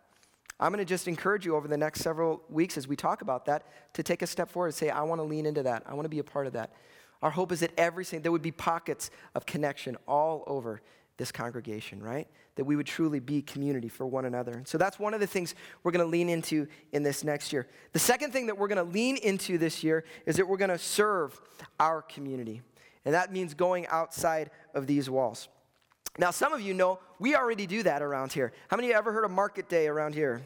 [0.59, 3.45] I'm going to just encourage you over the next several weeks as we talk about
[3.45, 3.63] that
[3.93, 5.83] to take a step forward and say, I want to lean into that.
[5.85, 6.71] I want to be a part of that.
[7.21, 10.81] Our hope is that every single, there would be pockets of connection all over
[11.17, 12.27] this congregation, right?
[12.55, 14.53] That we would truly be community for one another.
[14.53, 17.53] And so that's one of the things we're going to lean into in this next
[17.53, 17.67] year.
[17.93, 20.69] The second thing that we're going to lean into this year is that we're going
[20.69, 21.39] to serve
[21.79, 22.61] our community.
[23.05, 25.49] And that means going outside of these walls.
[26.17, 28.53] Now, some of you know we already do that around here.
[28.67, 30.41] How many of you ever heard of Market Day around here?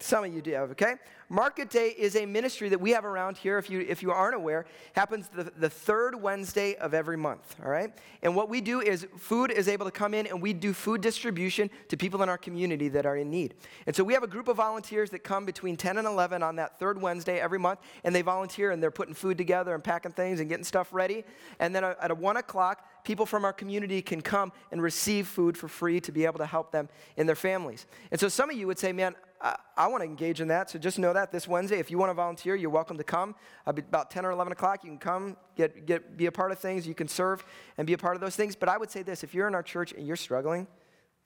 [0.00, 0.94] Some of you do, okay?
[1.28, 4.34] Market Day is a ministry that we have around here, if you, if you aren't
[4.34, 7.90] aware, happens the, the third Wednesday of every month, all right?
[8.22, 11.00] And what we do is food is able to come in and we do food
[11.00, 13.54] distribution to people in our community that are in need.
[13.86, 16.56] And so we have a group of volunteers that come between 10 and 11 on
[16.56, 20.12] that third Wednesday every month, and they volunteer and they're putting food together and packing
[20.12, 21.24] things and getting stuff ready.
[21.60, 25.56] And then at a 1 o'clock, people from our community can come and receive food
[25.56, 27.86] for free to be able to help them in their families.
[28.10, 30.70] And so some of you would say, man, I, I want to engage in that.
[30.70, 33.34] So just know that this Wednesday, if you want to volunteer, you're welcome to come.
[33.66, 36.86] about 10 or 11 o'clock, you can come, get, get, be a part of things.
[36.86, 37.44] You can serve
[37.76, 38.54] and be a part of those things.
[38.54, 40.66] But I would say this if you're in our church and you're struggling,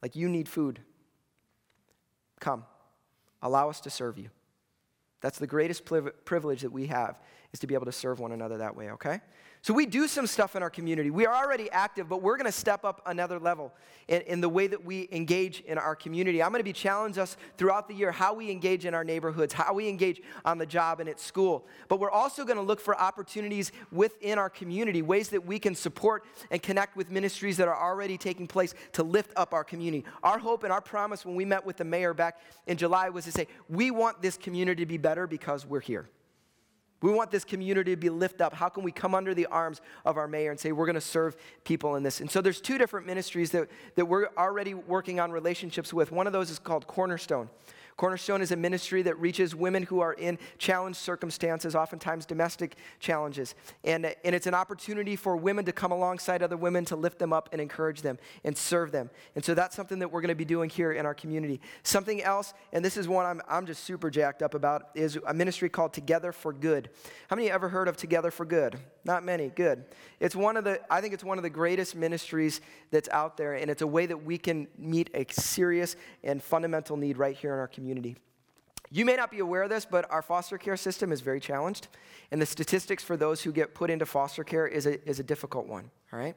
[0.03, 0.81] like you need food,
[2.41, 2.65] come.
[3.43, 4.31] Allow us to serve you.
[5.21, 5.85] That's the greatest
[6.25, 7.19] privilege that we have,
[7.53, 9.21] is to be able to serve one another that way, okay?
[9.67, 11.11] So we do some stuff in our community.
[11.11, 13.75] We are already active, but we're going to step up another level
[14.07, 16.41] in, in, the way that we engage in our community.
[16.41, 19.53] I'm going to be challenge us throughout the year how we engage in our neighborhoods,
[19.53, 21.67] how we engage on the job and at school.
[21.89, 25.75] But we're also going to look for opportunities within our community, ways that we can
[25.75, 30.05] support and connect with ministries that are already taking place to lift up our community.
[30.23, 33.25] Our hope and our promise when we met with the mayor back in July was
[33.25, 36.09] to say, we want this community to be better because we're here.
[37.03, 38.55] We want this community to be lifted up.
[38.55, 41.01] How can we come under the arms of our mayor and say, we're going to
[41.01, 42.21] serve people in this?
[42.21, 46.11] And so there's two different ministries that, that we're already working on relationships with.
[46.11, 47.51] One of those is called Cornerstone.
[47.97, 53.55] Cornerstone is a ministry that reaches women who are in challenged circumstances, oftentimes domestic challenges.
[53.85, 57.33] And, and it's an opportunity for women to come alongside other women to lift them
[57.33, 59.09] up and encourage them and serve them.
[59.35, 61.61] And so that's something that we're going to be doing here in our community.
[61.85, 65.33] Something else, and this is one I'm, I'm just super jacked up about, is a
[65.33, 66.91] ministry called Together for Good.
[67.29, 68.79] How many ever heard of Together for Good?
[69.07, 69.51] Not many.
[69.51, 69.85] Good.
[70.19, 73.55] It's one of the, I think it's one of the greatest ministries that's out there,
[73.55, 77.53] and it's a way that we can meet a serious and fundamental need right here
[77.53, 78.17] in our community.
[78.91, 81.87] You may not be aware of this, but our foster care system is very challenged,
[82.33, 85.25] and the statistics for those who get put into foster care is a, is a
[85.25, 86.35] difficult one, all right?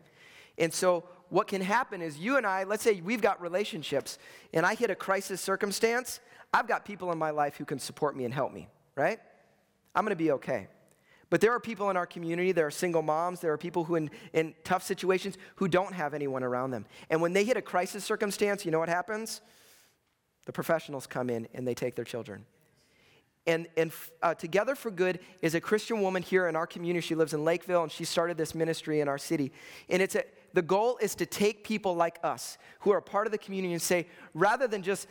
[0.60, 4.20] And so, what can happen is you and I, let's say we've got relationships,
[4.54, 6.20] and I hit a crisis circumstance,
[6.54, 9.20] I've got people in my life who can support me and help me, right?
[9.96, 10.68] I'm gonna be okay.
[11.30, 13.96] But there are people in our community, there are single moms, there are people who
[13.96, 16.86] in, in tough situations who don't have anyone around them.
[17.10, 19.42] And when they hit a crisis circumstance, you know what happens?
[20.46, 22.46] The professionals come in and they take their children.
[23.46, 27.06] And, and uh, Together for Good is a Christian woman here in our community.
[27.06, 29.52] She lives in Lakeville and she started this ministry in our city.
[29.90, 33.28] And it's a, the goal is to take people like us who are a part
[33.28, 35.08] of the community and say, rather than just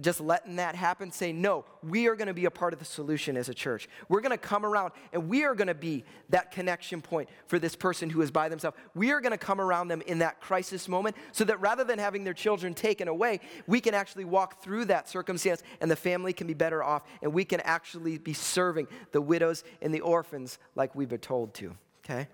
[0.00, 2.84] just letting that happen, say, no, we are going to be a part of the
[2.84, 3.88] solution as a church.
[4.08, 7.58] We're going to come around and we are going to be that connection point for
[7.58, 8.76] this person who is by themselves.
[8.94, 11.98] We are going to come around them in that crisis moment so that rather than
[11.98, 16.32] having their children taken away, we can actually walk through that circumstance and the family
[16.32, 20.58] can be better off and we can actually be serving the widows and the orphans
[20.74, 22.26] like we've been told to, okay?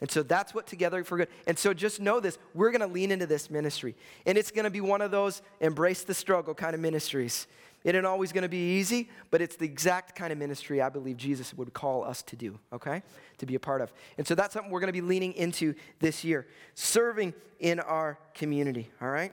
[0.00, 1.28] And so that's what Together for Good.
[1.46, 3.94] And so just know this we're going to lean into this ministry.
[4.26, 7.46] And it's going to be one of those embrace the struggle kind of ministries.
[7.84, 10.88] It ain't always going to be easy, but it's the exact kind of ministry I
[10.88, 13.02] believe Jesus would call us to do, okay?
[13.38, 13.92] To be a part of.
[14.16, 18.18] And so that's something we're going to be leaning into this year serving in our
[18.32, 19.32] community, all right?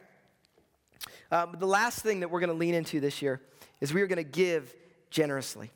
[1.31, 3.41] Um, the last thing that we're going to lean into this year
[3.79, 4.75] is we are going to give
[5.09, 5.71] generously.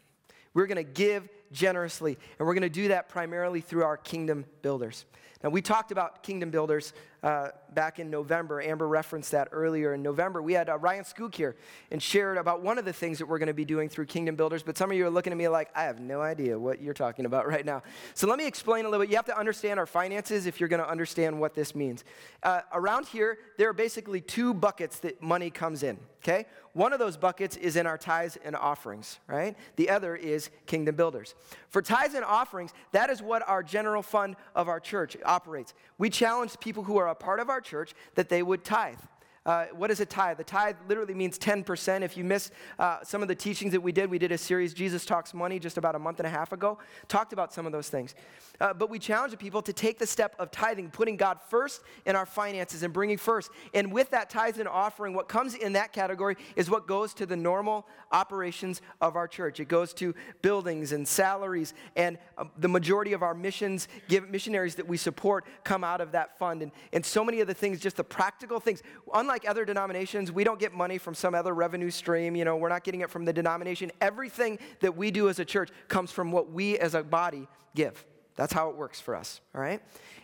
[0.53, 4.45] We're going to give generously, and we're going to do that primarily through our kingdom
[4.61, 5.05] builders.
[5.45, 8.63] Now, we talked about kingdom builders uh, back in November.
[8.63, 10.41] Amber referenced that earlier in November.
[10.41, 11.55] We had uh, Ryan Skoog here
[11.91, 14.35] and shared about one of the things that we're going to be doing through Kingdom
[14.35, 14.63] Builders.
[14.63, 16.95] But some of you are looking at me like, I have no idea what you're
[16.95, 17.83] talking about right now.
[18.15, 19.11] So let me explain a little bit.
[19.11, 22.03] You have to understand our finances if you're going to understand what this means.
[22.41, 26.47] Uh, around here, there are basically two buckets that money comes in, okay?
[26.73, 29.55] One of those buckets is in our tithes and offerings, right?
[29.77, 31.33] The other is Kingdom Builders.
[31.69, 35.73] For tithes and offerings, that is what our general fund of our church operates.
[35.97, 39.03] We challenge people who are a part of our church that they would tithe.
[39.45, 40.37] Uh, what is a tithe?
[40.37, 42.01] The tithe literally means 10%.
[42.01, 44.73] If you missed uh, some of the teachings that we did, we did a series,
[44.73, 47.71] Jesus Talks Money, just about a month and a half ago, talked about some of
[47.71, 48.15] those things.
[48.59, 51.81] Uh, but we challenge the people to take the step of tithing, putting God first
[52.07, 53.51] in our finances and bringing first.
[53.73, 57.27] And with that tithe and offering, what comes in that category is what goes to
[57.27, 59.59] the normal operations of our church.
[59.59, 64.75] It goes to buildings and salaries, and uh, the majority of our missions, give, missionaries
[64.75, 66.63] that we support, come out of that fund.
[66.63, 68.81] And, and so many of the things, just the practical things,
[69.13, 72.37] unlike unlike other denominations, we don't get money from some other revenue stream.
[72.37, 73.91] You know, we're not getting it from the denomination.
[73.99, 78.05] Everything that we do as a church comes from what we as a body give.
[78.37, 79.81] That's how it works for us, all right?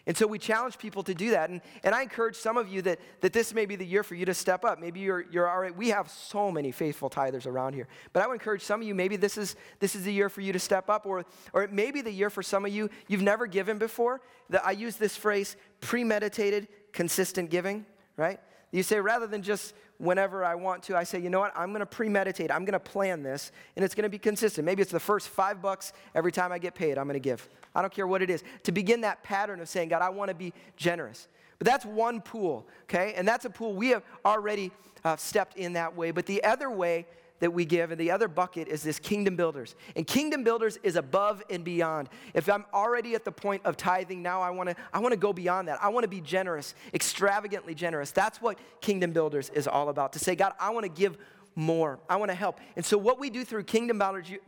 [0.08, 1.50] And so we challenge people to do that.
[1.50, 4.15] And, and I encourage some of you that, that this may be the year for
[4.15, 4.80] you to step up.
[4.80, 5.76] Maybe you're, you're right.
[5.76, 7.89] We have so many faithful tithers around here.
[8.13, 10.39] But I would encourage some of you, maybe this is, this is the year for
[10.39, 11.06] you to step up.
[11.06, 14.21] Or, or it may be the year for some of you, you've never given before.
[14.50, 18.39] That I use this phrase, premeditated, consistent giving, right?
[18.72, 21.52] You say, rather than just whenever I want to, I say, you know what?
[21.56, 22.52] I'm going to premeditate.
[22.52, 24.66] I'm going to plan this, and it's going to be consistent.
[24.66, 27.48] Maybe it's the first five bucks every time I get paid, I'm going to give.
[27.76, 28.44] I don't care what it is.
[28.64, 31.28] To begin that pattern of saying, God, I want to be generous.
[31.60, 33.14] But that's one pool, okay?
[33.16, 34.72] And that's a pool we have already
[35.04, 36.12] uh, stepped in that way.
[36.12, 37.06] But the other way
[37.42, 39.76] that we give, and the other bucket is this kingdom builders.
[39.96, 42.08] And kingdom builders is above and beyond.
[42.34, 45.20] If I'm already at the point of tithing, now I want to I want to
[45.20, 45.84] go beyond that.
[45.84, 48.12] I want to be generous, extravagantly generous.
[48.12, 50.14] That's what kingdom builders is all about.
[50.14, 51.18] To say, God, I want to give
[51.56, 52.00] more.
[52.10, 52.60] I want to help.
[52.76, 54.02] And so, what we do through Kingdom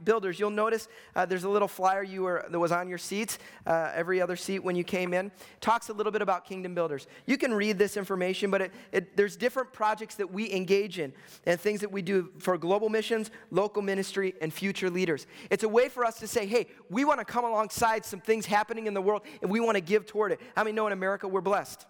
[0.04, 3.40] Builders, you'll notice uh, there's a little flyer you were, that was on your seats,
[3.68, 5.32] uh, every other seat when you came in.
[5.62, 7.08] Talks a little bit about Kingdom Builders.
[7.26, 11.14] You can read this information, but it, it, there's different projects that we engage in
[11.46, 15.28] and things that we do for global missions, local ministry, and future leaders.
[15.50, 18.46] It's a way for us to say, hey, we want to come alongside some things
[18.46, 20.40] happening in the world and we want to give toward it.
[20.56, 21.86] How many know in America we're blessed?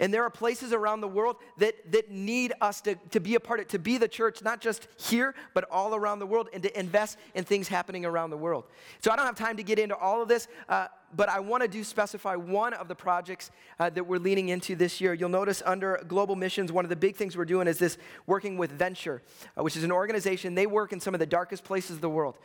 [0.00, 3.40] And there are places around the world that, that need us to, to be a
[3.40, 6.62] part of, to be the church, not just here, but all around the world, and
[6.62, 8.64] to invest in things happening around the world.
[9.00, 11.62] So I don't have time to get into all of this, uh, but I want
[11.62, 15.14] to do specify one of the projects uh, that we're leaning into this year.
[15.14, 18.58] You'll notice under Global Missions, one of the big things we're doing is this working
[18.58, 19.22] with Venture,
[19.58, 22.10] uh, which is an organization, they work in some of the darkest places of the
[22.10, 22.36] world,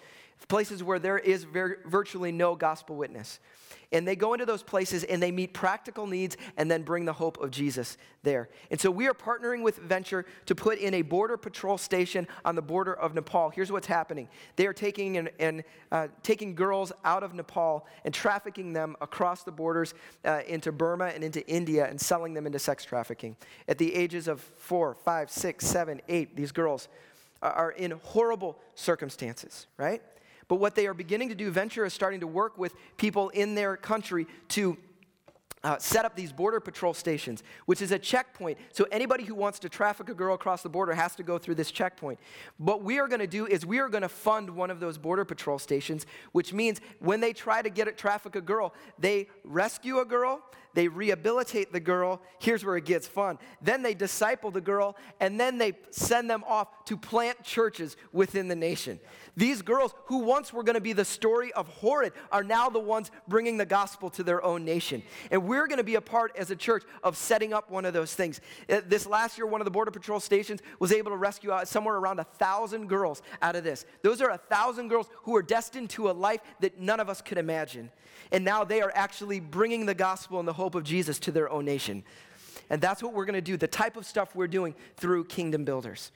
[0.48, 3.40] places where there is virtually no gospel witness.
[3.94, 7.14] And they go into those places and they meet practical needs and then bring the
[7.14, 8.50] hope of Jesus there.
[8.72, 12.56] And so we are partnering with Venture to put in a border patrol station on
[12.56, 13.52] the border of Nepal.
[13.52, 18.12] Here's what's happening they are taking, and, and uh, taking girls out of Nepal and
[18.12, 19.94] trafficking them across the borders
[20.26, 23.36] uh, into Burma and into India and selling them into sex trafficking.
[23.68, 26.88] At the ages of four, five, six, seven, eight, these girls
[27.44, 30.02] are in horrible circumstances, right?
[30.54, 33.56] But what they are beginning to do, Venture is starting to work with people in
[33.56, 34.78] their country to
[35.64, 38.60] uh, set up these border patrol stations, which is a checkpoint.
[38.72, 41.56] So anybody who wants to traffic a girl across the border has to go through
[41.56, 42.20] this checkpoint.
[42.60, 45.00] What we are going to do is we are going to fund one of those
[45.00, 49.30] border patrol stations, which means when they try to get it, traffic a girl, they
[49.44, 50.40] rescue a girl,
[50.74, 52.22] they rehabilitate the girl.
[52.40, 53.38] Here's where it gets fun.
[53.62, 58.48] Then they disciple the girl, and then they send them off to plant churches within
[58.48, 59.00] the nation.
[59.36, 62.80] These girls, who once were going to be the story of Horrid, are now the
[62.80, 65.02] ones bringing the gospel to their own nation.
[65.32, 67.94] And we're going to be a part as a church of setting up one of
[67.94, 68.42] those things.
[68.70, 71.96] Uh, this last year, one of the Border Patrol stations was able to rescue somewhere
[71.96, 73.86] around a thousand girls out of this.
[74.02, 77.22] Those are a thousand girls who are destined to a life that none of us
[77.22, 77.92] could imagine.
[78.32, 81.50] And now they are actually bringing the gospel and the hope of Jesus to their
[81.50, 82.04] own nation.
[82.70, 85.66] And that's what we're going to do, the type of stuff we're doing through Kingdom
[85.66, 86.12] Builders.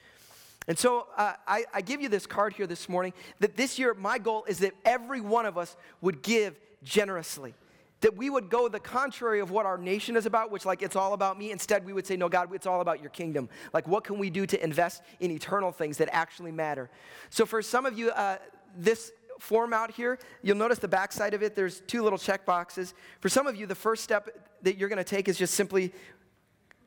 [0.66, 3.94] And so uh, I, I give you this card here this morning that this year,
[3.94, 7.54] my goal is that every one of us would give generously.
[8.00, 10.94] That we would go the contrary of what our nation is about, which, like, it's
[10.94, 11.50] all about me.
[11.50, 13.48] Instead, we would say, No, God, it's all about your kingdom.
[13.72, 16.90] Like, what can we do to invest in eternal things that actually matter?
[17.30, 18.36] So, for some of you, uh,
[18.76, 22.94] this form out here, you'll notice the backside of it, there's two little check boxes.
[23.20, 24.28] For some of you, the first step
[24.62, 25.92] that you're going to take is just simply,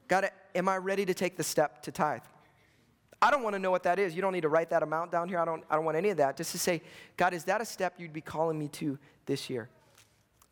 [0.08, 2.22] God, am I ready to take the step to tithe?
[3.22, 4.16] I don't want to know what that is.
[4.16, 5.40] You don't need to write that amount down here.
[5.40, 6.38] I don't, I don't want any of that.
[6.38, 6.82] Just to say,
[7.18, 9.70] God, is that a step you'd be calling me to this year?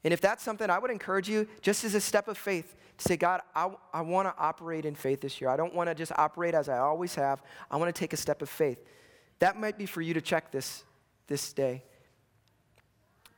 [0.04, 3.08] And if that's something, I would encourage you, just as a step of faith, to
[3.08, 5.50] say, God, I, I want to operate in faith this year.
[5.50, 7.42] I don't want to just operate as I always have.
[7.72, 8.84] I want to take a step of faith.
[9.40, 10.84] That might be for you to check this
[11.28, 11.84] this day.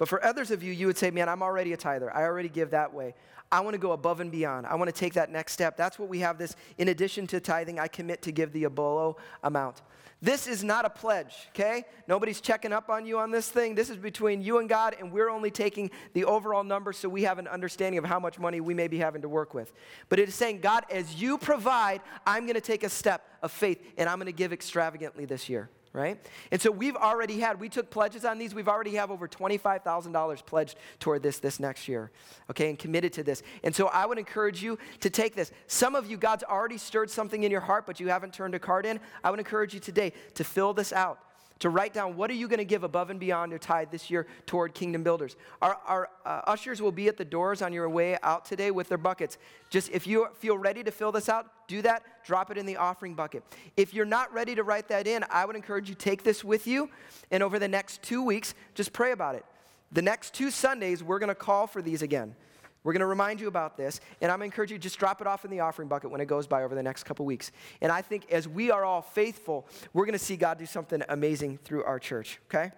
[0.02, 2.12] But for others of you, you would say, man, I'm already a tither.
[2.12, 3.14] I already give that way.
[3.52, 4.66] I want to go above and beyond.
[4.66, 5.78] I want to take that next step.
[5.78, 6.56] That's what we have this.
[6.80, 9.84] In addition to tithing, I commit to give the abolo amount.
[10.20, 11.86] This is not a pledge, okay?
[12.08, 13.76] Nobody's checking up on you on this thing.
[13.76, 17.22] This is between you and God, and we're only taking the overall number so we
[17.22, 19.72] have an understanding of how much money we may be having to work with.
[20.10, 23.52] But it is saying, God, as you provide, I'm going to take a step of
[23.52, 26.18] faith, and I'm going to give extravagantly this year right?
[26.52, 28.56] And so we've already had, we took pledges on these.
[28.56, 32.12] We've already have over $25,000 pledged toward this this next year,
[32.50, 33.44] okay, and committed to this.
[33.64, 35.52] And so I would encourage you to take this.
[35.68, 38.60] Some of you, God's already stirred something in your heart, but you haven't turned a
[38.60, 39.00] card in.
[39.24, 41.20] I would encourage you today to fill this out
[41.62, 44.10] to write down what are you going to give above and beyond your tithe this
[44.10, 45.36] year toward kingdom builders.
[45.62, 48.90] Our, our uh, ushers will be at the doors on your way out today with
[48.90, 49.38] their buckets.
[49.70, 52.04] Just if you feel ready to fill this out do that.
[52.26, 53.44] Drop it in the offering bucket.
[53.78, 56.68] If you're not ready to write that in i would encourage you take this with
[56.68, 56.90] you
[57.32, 59.46] and over the next two weeks just pray about it.
[59.92, 62.36] The next two sundays we're going to call for these again
[62.84, 64.98] we're going to remind you about this, and I'm going to encourage you to just
[64.98, 67.26] drop it off in the offering bucket when it goes by over the next couple
[67.26, 67.52] weeks.
[67.80, 71.04] And I think as we are all faithful, we're going to see God do something
[71.08, 72.72] amazing through our church, okay?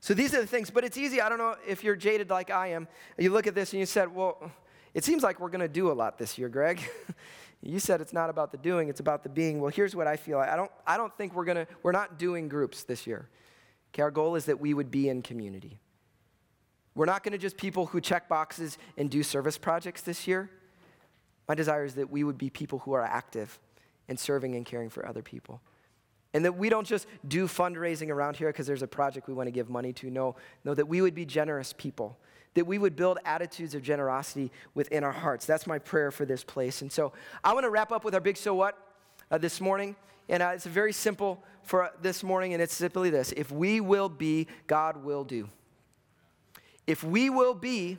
[0.00, 1.20] So these are the things, but it's easy.
[1.20, 2.88] I don't know if you're jaded like I am.
[3.18, 4.50] You look at this and you said, well,
[4.94, 6.80] it seems like we're going to do a lot this year, Greg.
[7.62, 9.60] you said it's not about the doing, it's about the being.
[9.60, 10.38] Well, here's what I feel.
[10.38, 13.28] I don't, I don't think we're going to, we're not doing groups this year.
[13.94, 15.78] Okay, our goal is that we would be in community.
[16.96, 20.50] We're not going to just people who check boxes and do service projects this year.
[21.46, 23.60] My desire is that we would be people who are active
[24.08, 25.60] in serving and caring for other people.
[26.32, 29.46] And that we don't just do fundraising around here because there's a project we want
[29.46, 30.10] to give money to.
[30.10, 32.16] No, no, that we would be generous people.
[32.54, 35.44] That we would build attitudes of generosity within our hearts.
[35.44, 36.80] That's my prayer for this place.
[36.80, 37.12] And so
[37.44, 38.76] I want to wrap up with our big so what
[39.30, 39.96] uh, this morning.
[40.30, 44.08] And uh, it's very simple for this morning, and it's simply this If we will
[44.08, 45.50] be, God will do.
[46.86, 47.98] If we will be,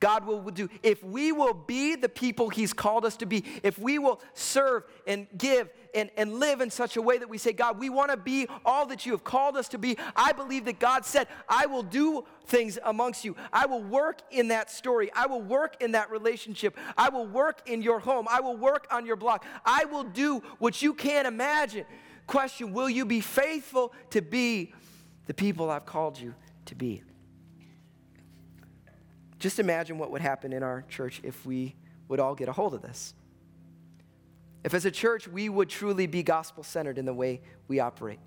[0.00, 0.68] God will do.
[0.82, 4.84] If we will be the people He's called us to be, if we will serve
[5.06, 8.10] and give and, and live in such a way that we say, God, we want
[8.10, 11.26] to be all that you have called us to be, I believe that God said,
[11.48, 13.34] I will do things amongst you.
[13.52, 15.10] I will work in that story.
[15.14, 16.76] I will work in that relationship.
[16.96, 18.26] I will work in your home.
[18.30, 19.44] I will work on your block.
[19.64, 21.86] I will do what you can't imagine.
[22.26, 24.74] Question Will you be faithful to be
[25.26, 26.34] the people I've called you
[26.66, 27.02] to be?
[29.38, 31.76] Just imagine what would happen in our church if we
[32.08, 33.14] would all get a hold of this.
[34.64, 38.18] If, as a church, we would truly be gospel centered in the way we operate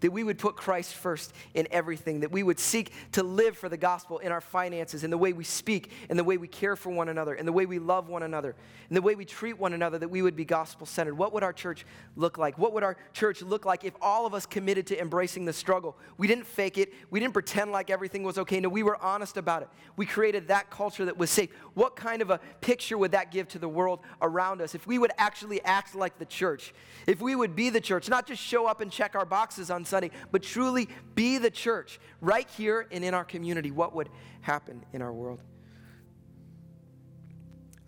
[0.00, 3.68] that we would put Christ first in everything, that we would seek to live for
[3.68, 6.76] the gospel in our finances, in the way we speak, in the way we care
[6.76, 8.54] for one another, in the way we love one another,
[8.90, 11.14] in the way we treat one another, that we would be gospel centered.
[11.14, 12.58] What would our church look like?
[12.58, 15.96] What would our church look like if all of us committed to embracing the struggle?
[16.18, 18.60] We didn't fake it, we didn't pretend like everything was okay.
[18.60, 19.68] No, we were honest about it.
[19.96, 21.50] We created that culture that was safe.
[21.74, 24.98] What kind of a picture would that give to the world around us if we
[24.98, 26.74] would actually act like the church?
[27.06, 29.85] If we would be the church, not just show up and check our boxes on
[29.86, 34.08] Sunday, but truly be the church right here and in our community, what would
[34.40, 35.42] happen in our world?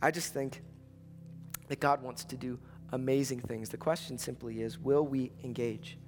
[0.00, 0.62] I just think
[1.68, 2.58] that God wants to do
[2.92, 3.68] amazing things.
[3.68, 5.98] The question simply is will we engage?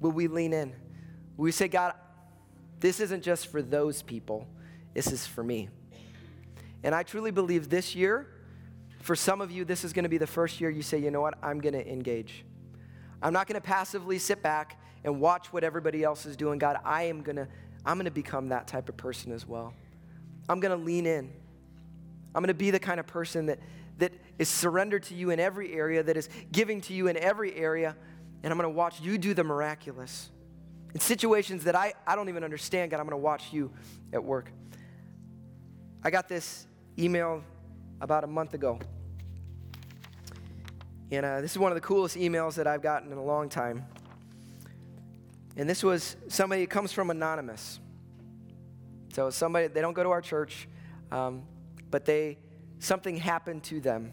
[0.00, 0.74] Will we lean in?
[1.36, 1.94] Will we say, God,
[2.80, 4.46] this isn't just for those people,
[4.92, 5.68] this is for me?
[6.82, 8.28] And I truly believe this year,
[9.00, 11.10] for some of you, this is going to be the first year you say, you
[11.10, 12.44] know what, I'm going to engage.
[13.24, 16.58] I'm not going to passively sit back and watch what everybody else is doing.
[16.58, 17.48] God, I am going to
[17.86, 19.74] I'm going to become that type of person as well.
[20.48, 21.30] I'm going to lean in.
[22.34, 23.58] I'm going to be the kind of person that
[23.98, 27.54] that is surrendered to you in every area, that is giving to you in every
[27.54, 27.96] area,
[28.42, 30.30] and I'm going to watch you do the miraculous.
[30.92, 33.72] In situations that I, I don't even understand, God, I'm going to watch you
[34.12, 34.50] at work.
[36.02, 36.66] I got this
[36.98, 37.42] email
[38.00, 38.78] about a month ago.
[41.10, 43.48] And uh, this is one of the coolest emails that I've gotten in a long
[43.48, 43.84] time.
[45.56, 47.78] And this was somebody, it comes from Anonymous.
[49.12, 50.68] So somebody, they don't go to our church,
[51.12, 51.42] um,
[51.90, 52.38] but they,
[52.80, 54.12] something happened to them,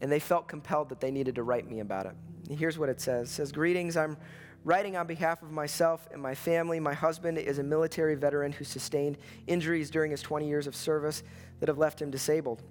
[0.00, 2.14] and they felt compelled that they needed to write me about it.
[2.48, 3.28] And here's what it says.
[3.28, 4.16] It says, Greetings, I'm
[4.64, 6.80] writing on behalf of myself and my family.
[6.80, 11.22] My husband is a military veteran who sustained injuries during his 20 years of service
[11.60, 12.62] that have left him disabled.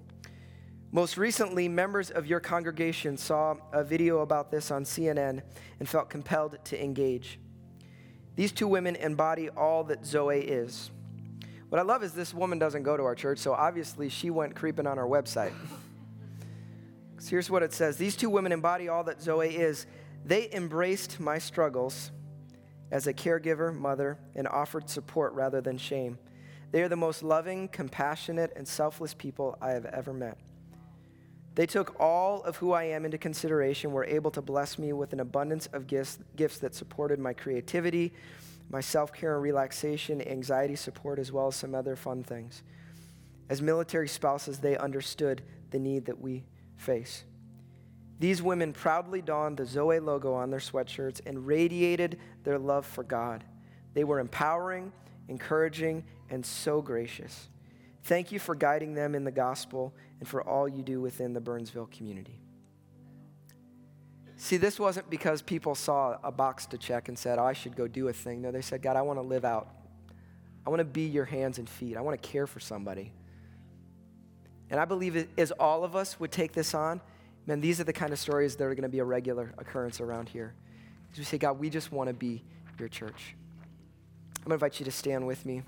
[0.90, 5.42] Most recently, members of your congregation saw a video about this on CNN
[5.78, 7.38] and felt compelled to engage.
[8.36, 10.90] These two women embody all that Zoe is.
[11.68, 14.56] What I love is this woman doesn't go to our church, so obviously she went
[14.56, 15.52] creeping on our website.
[17.18, 19.86] so here's what it says These two women embody all that Zoe is.
[20.24, 22.12] They embraced my struggles
[22.90, 26.18] as a caregiver, mother, and offered support rather than shame.
[26.70, 30.38] They are the most loving, compassionate, and selfless people I have ever met.
[31.58, 35.12] They took all of who I am into consideration, were able to bless me with
[35.12, 38.12] an abundance of gifts, gifts that supported my creativity,
[38.70, 42.62] my self care and relaxation, anxiety support, as well as some other fun things.
[43.48, 45.42] As military spouses, they understood
[45.72, 46.44] the need that we
[46.76, 47.24] face.
[48.20, 53.02] These women proudly donned the Zoe logo on their sweatshirts and radiated their love for
[53.02, 53.42] God.
[53.94, 54.92] They were empowering,
[55.26, 57.48] encouraging, and so gracious.
[58.08, 61.42] Thank you for guiding them in the gospel and for all you do within the
[61.42, 62.40] Burnsville community.
[64.38, 67.76] See, this wasn't because people saw a box to check and said, oh, I should
[67.76, 68.40] go do a thing.
[68.40, 69.68] No, they said, God, I want to live out.
[70.66, 71.98] I want to be your hands and feet.
[71.98, 73.12] I want to care for somebody.
[74.70, 77.02] And I believe as all of us would take this on,
[77.44, 80.00] man, these are the kind of stories that are going to be a regular occurrence
[80.00, 80.54] around here.
[81.12, 82.42] As we say, God, we just want to be
[82.78, 83.34] your church.
[84.38, 85.62] I'm going to invite you to stand with me.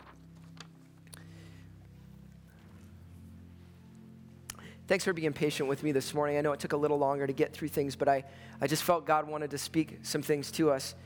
[4.90, 6.36] Thanks for being patient with me this morning.
[6.36, 8.24] I know it took a little longer to get through things, but I,
[8.60, 10.96] I just felt God wanted to speak some things to us.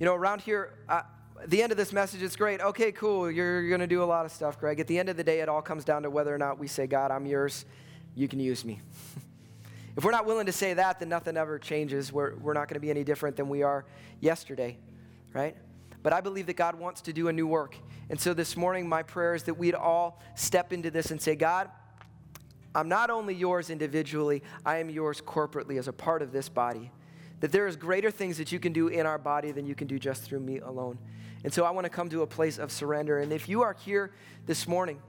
[0.00, 1.04] You know, around here, at
[1.46, 2.62] the end of this message, it's great.
[2.62, 3.30] Okay, cool.
[3.30, 4.80] You're, you're going to do a lot of stuff, Greg.
[4.80, 6.68] At the end of the day, it all comes down to whether or not we
[6.68, 7.66] say, God, I'm yours.
[8.14, 8.80] You can use me.
[9.98, 12.14] if we're not willing to say that, then nothing ever changes.
[12.14, 13.84] We're, we're not going to be any different than we are
[14.20, 14.78] yesterday,
[15.34, 15.54] right?
[16.02, 17.76] But I believe that God wants to do a new work.
[18.08, 21.36] And so this morning, my prayer is that we'd all step into this and say,
[21.36, 21.68] God,
[22.74, 26.90] I'm not only yours individually, I am yours corporately as a part of this body.
[27.40, 29.86] That there is greater things that you can do in our body than you can
[29.86, 30.98] do just through me alone.
[31.44, 33.18] And so I want to come to a place of surrender.
[33.18, 34.12] And if you are here
[34.46, 35.00] this morning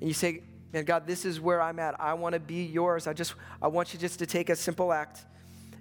[0.00, 0.42] and you say,
[0.72, 2.00] Man, God, this is where I'm at.
[2.00, 3.06] I want to be yours.
[3.06, 5.26] I just I want you just to take a simple act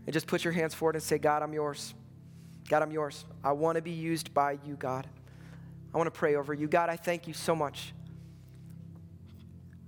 [0.05, 1.93] and just put your hands forward and say, God, I'm yours.
[2.67, 3.23] God, I'm yours.
[3.41, 5.07] I want to be used by you, God.
[5.93, 6.67] I want to pray over you.
[6.67, 7.93] God, I thank you so much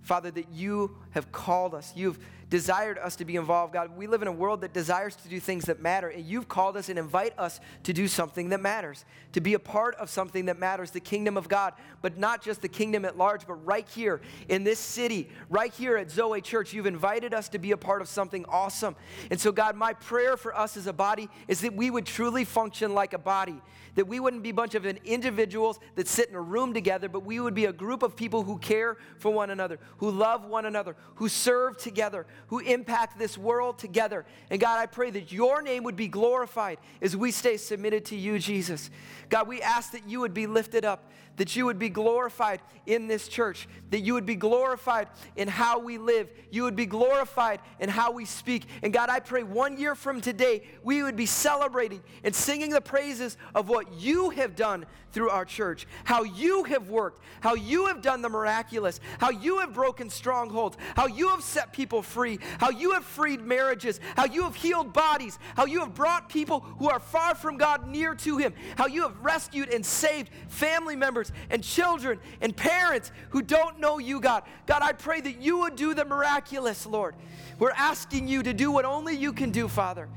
[0.04, 1.94] Father, that you have called us.
[1.96, 2.20] You've
[2.54, 3.98] desired us to be involved, God.
[3.98, 6.78] We live in a world that desires to do things that matter, and you've called
[6.78, 10.46] us and invite us to do something that matters, to be a part of something
[10.46, 11.74] that matters, the kingdom of God,
[12.04, 15.98] but not just the kingdom at large, but right here in this city, right here
[15.98, 18.96] at Zoe Church, you've invited us to be a part of something awesome.
[19.32, 22.46] And so, God, my prayer for us as a body is that we would truly
[22.46, 23.60] function like a body,
[23.96, 27.26] that we wouldn't be a bunch of individuals that sit in a room together, but
[27.26, 30.66] we would be a group of people who care for one another, who love one
[30.66, 34.28] another, who serve together, who impact this world together.
[34.52, 38.16] And God, I pray that your name would be glorified as we stay submitted to
[38.16, 38.92] you, Jesus.
[39.30, 43.08] God, we ask that you would be lifted up, that you would be glorified in
[43.08, 47.60] this church, that you would be glorified in how we live, you would be glorified
[47.80, 48.66] in how we speak.
[48.82, 52.82] And God, I pray one year from today, we would be celebrating and singing the
[52.82, 57.86] praises of what you have done through our church, how you have worked, how you
[57.86, 62.40] have done the miraculous, how you have broken strongholds, how you have set people free,
[62.60, 66.62] how you have freed marriages, how you have healed bodies, how you have brought people
[66.80, 70.96] who are far from God near to Him, how you have rescued and saved family
[70.96, 74.44] members and children and parents who don't know you, God.
[74.66, 77.16] God, I pray that you would do the miraculous, Lord.
[77.60, 80.10] We're asking you to do what only you can do, Father.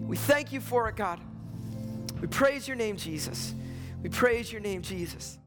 [0.00, 1.20] We thank you for it, God.
[2.20, 3.54] We praise your name, Jesus.
[4.02, 5.38] We praise your name, Jesus.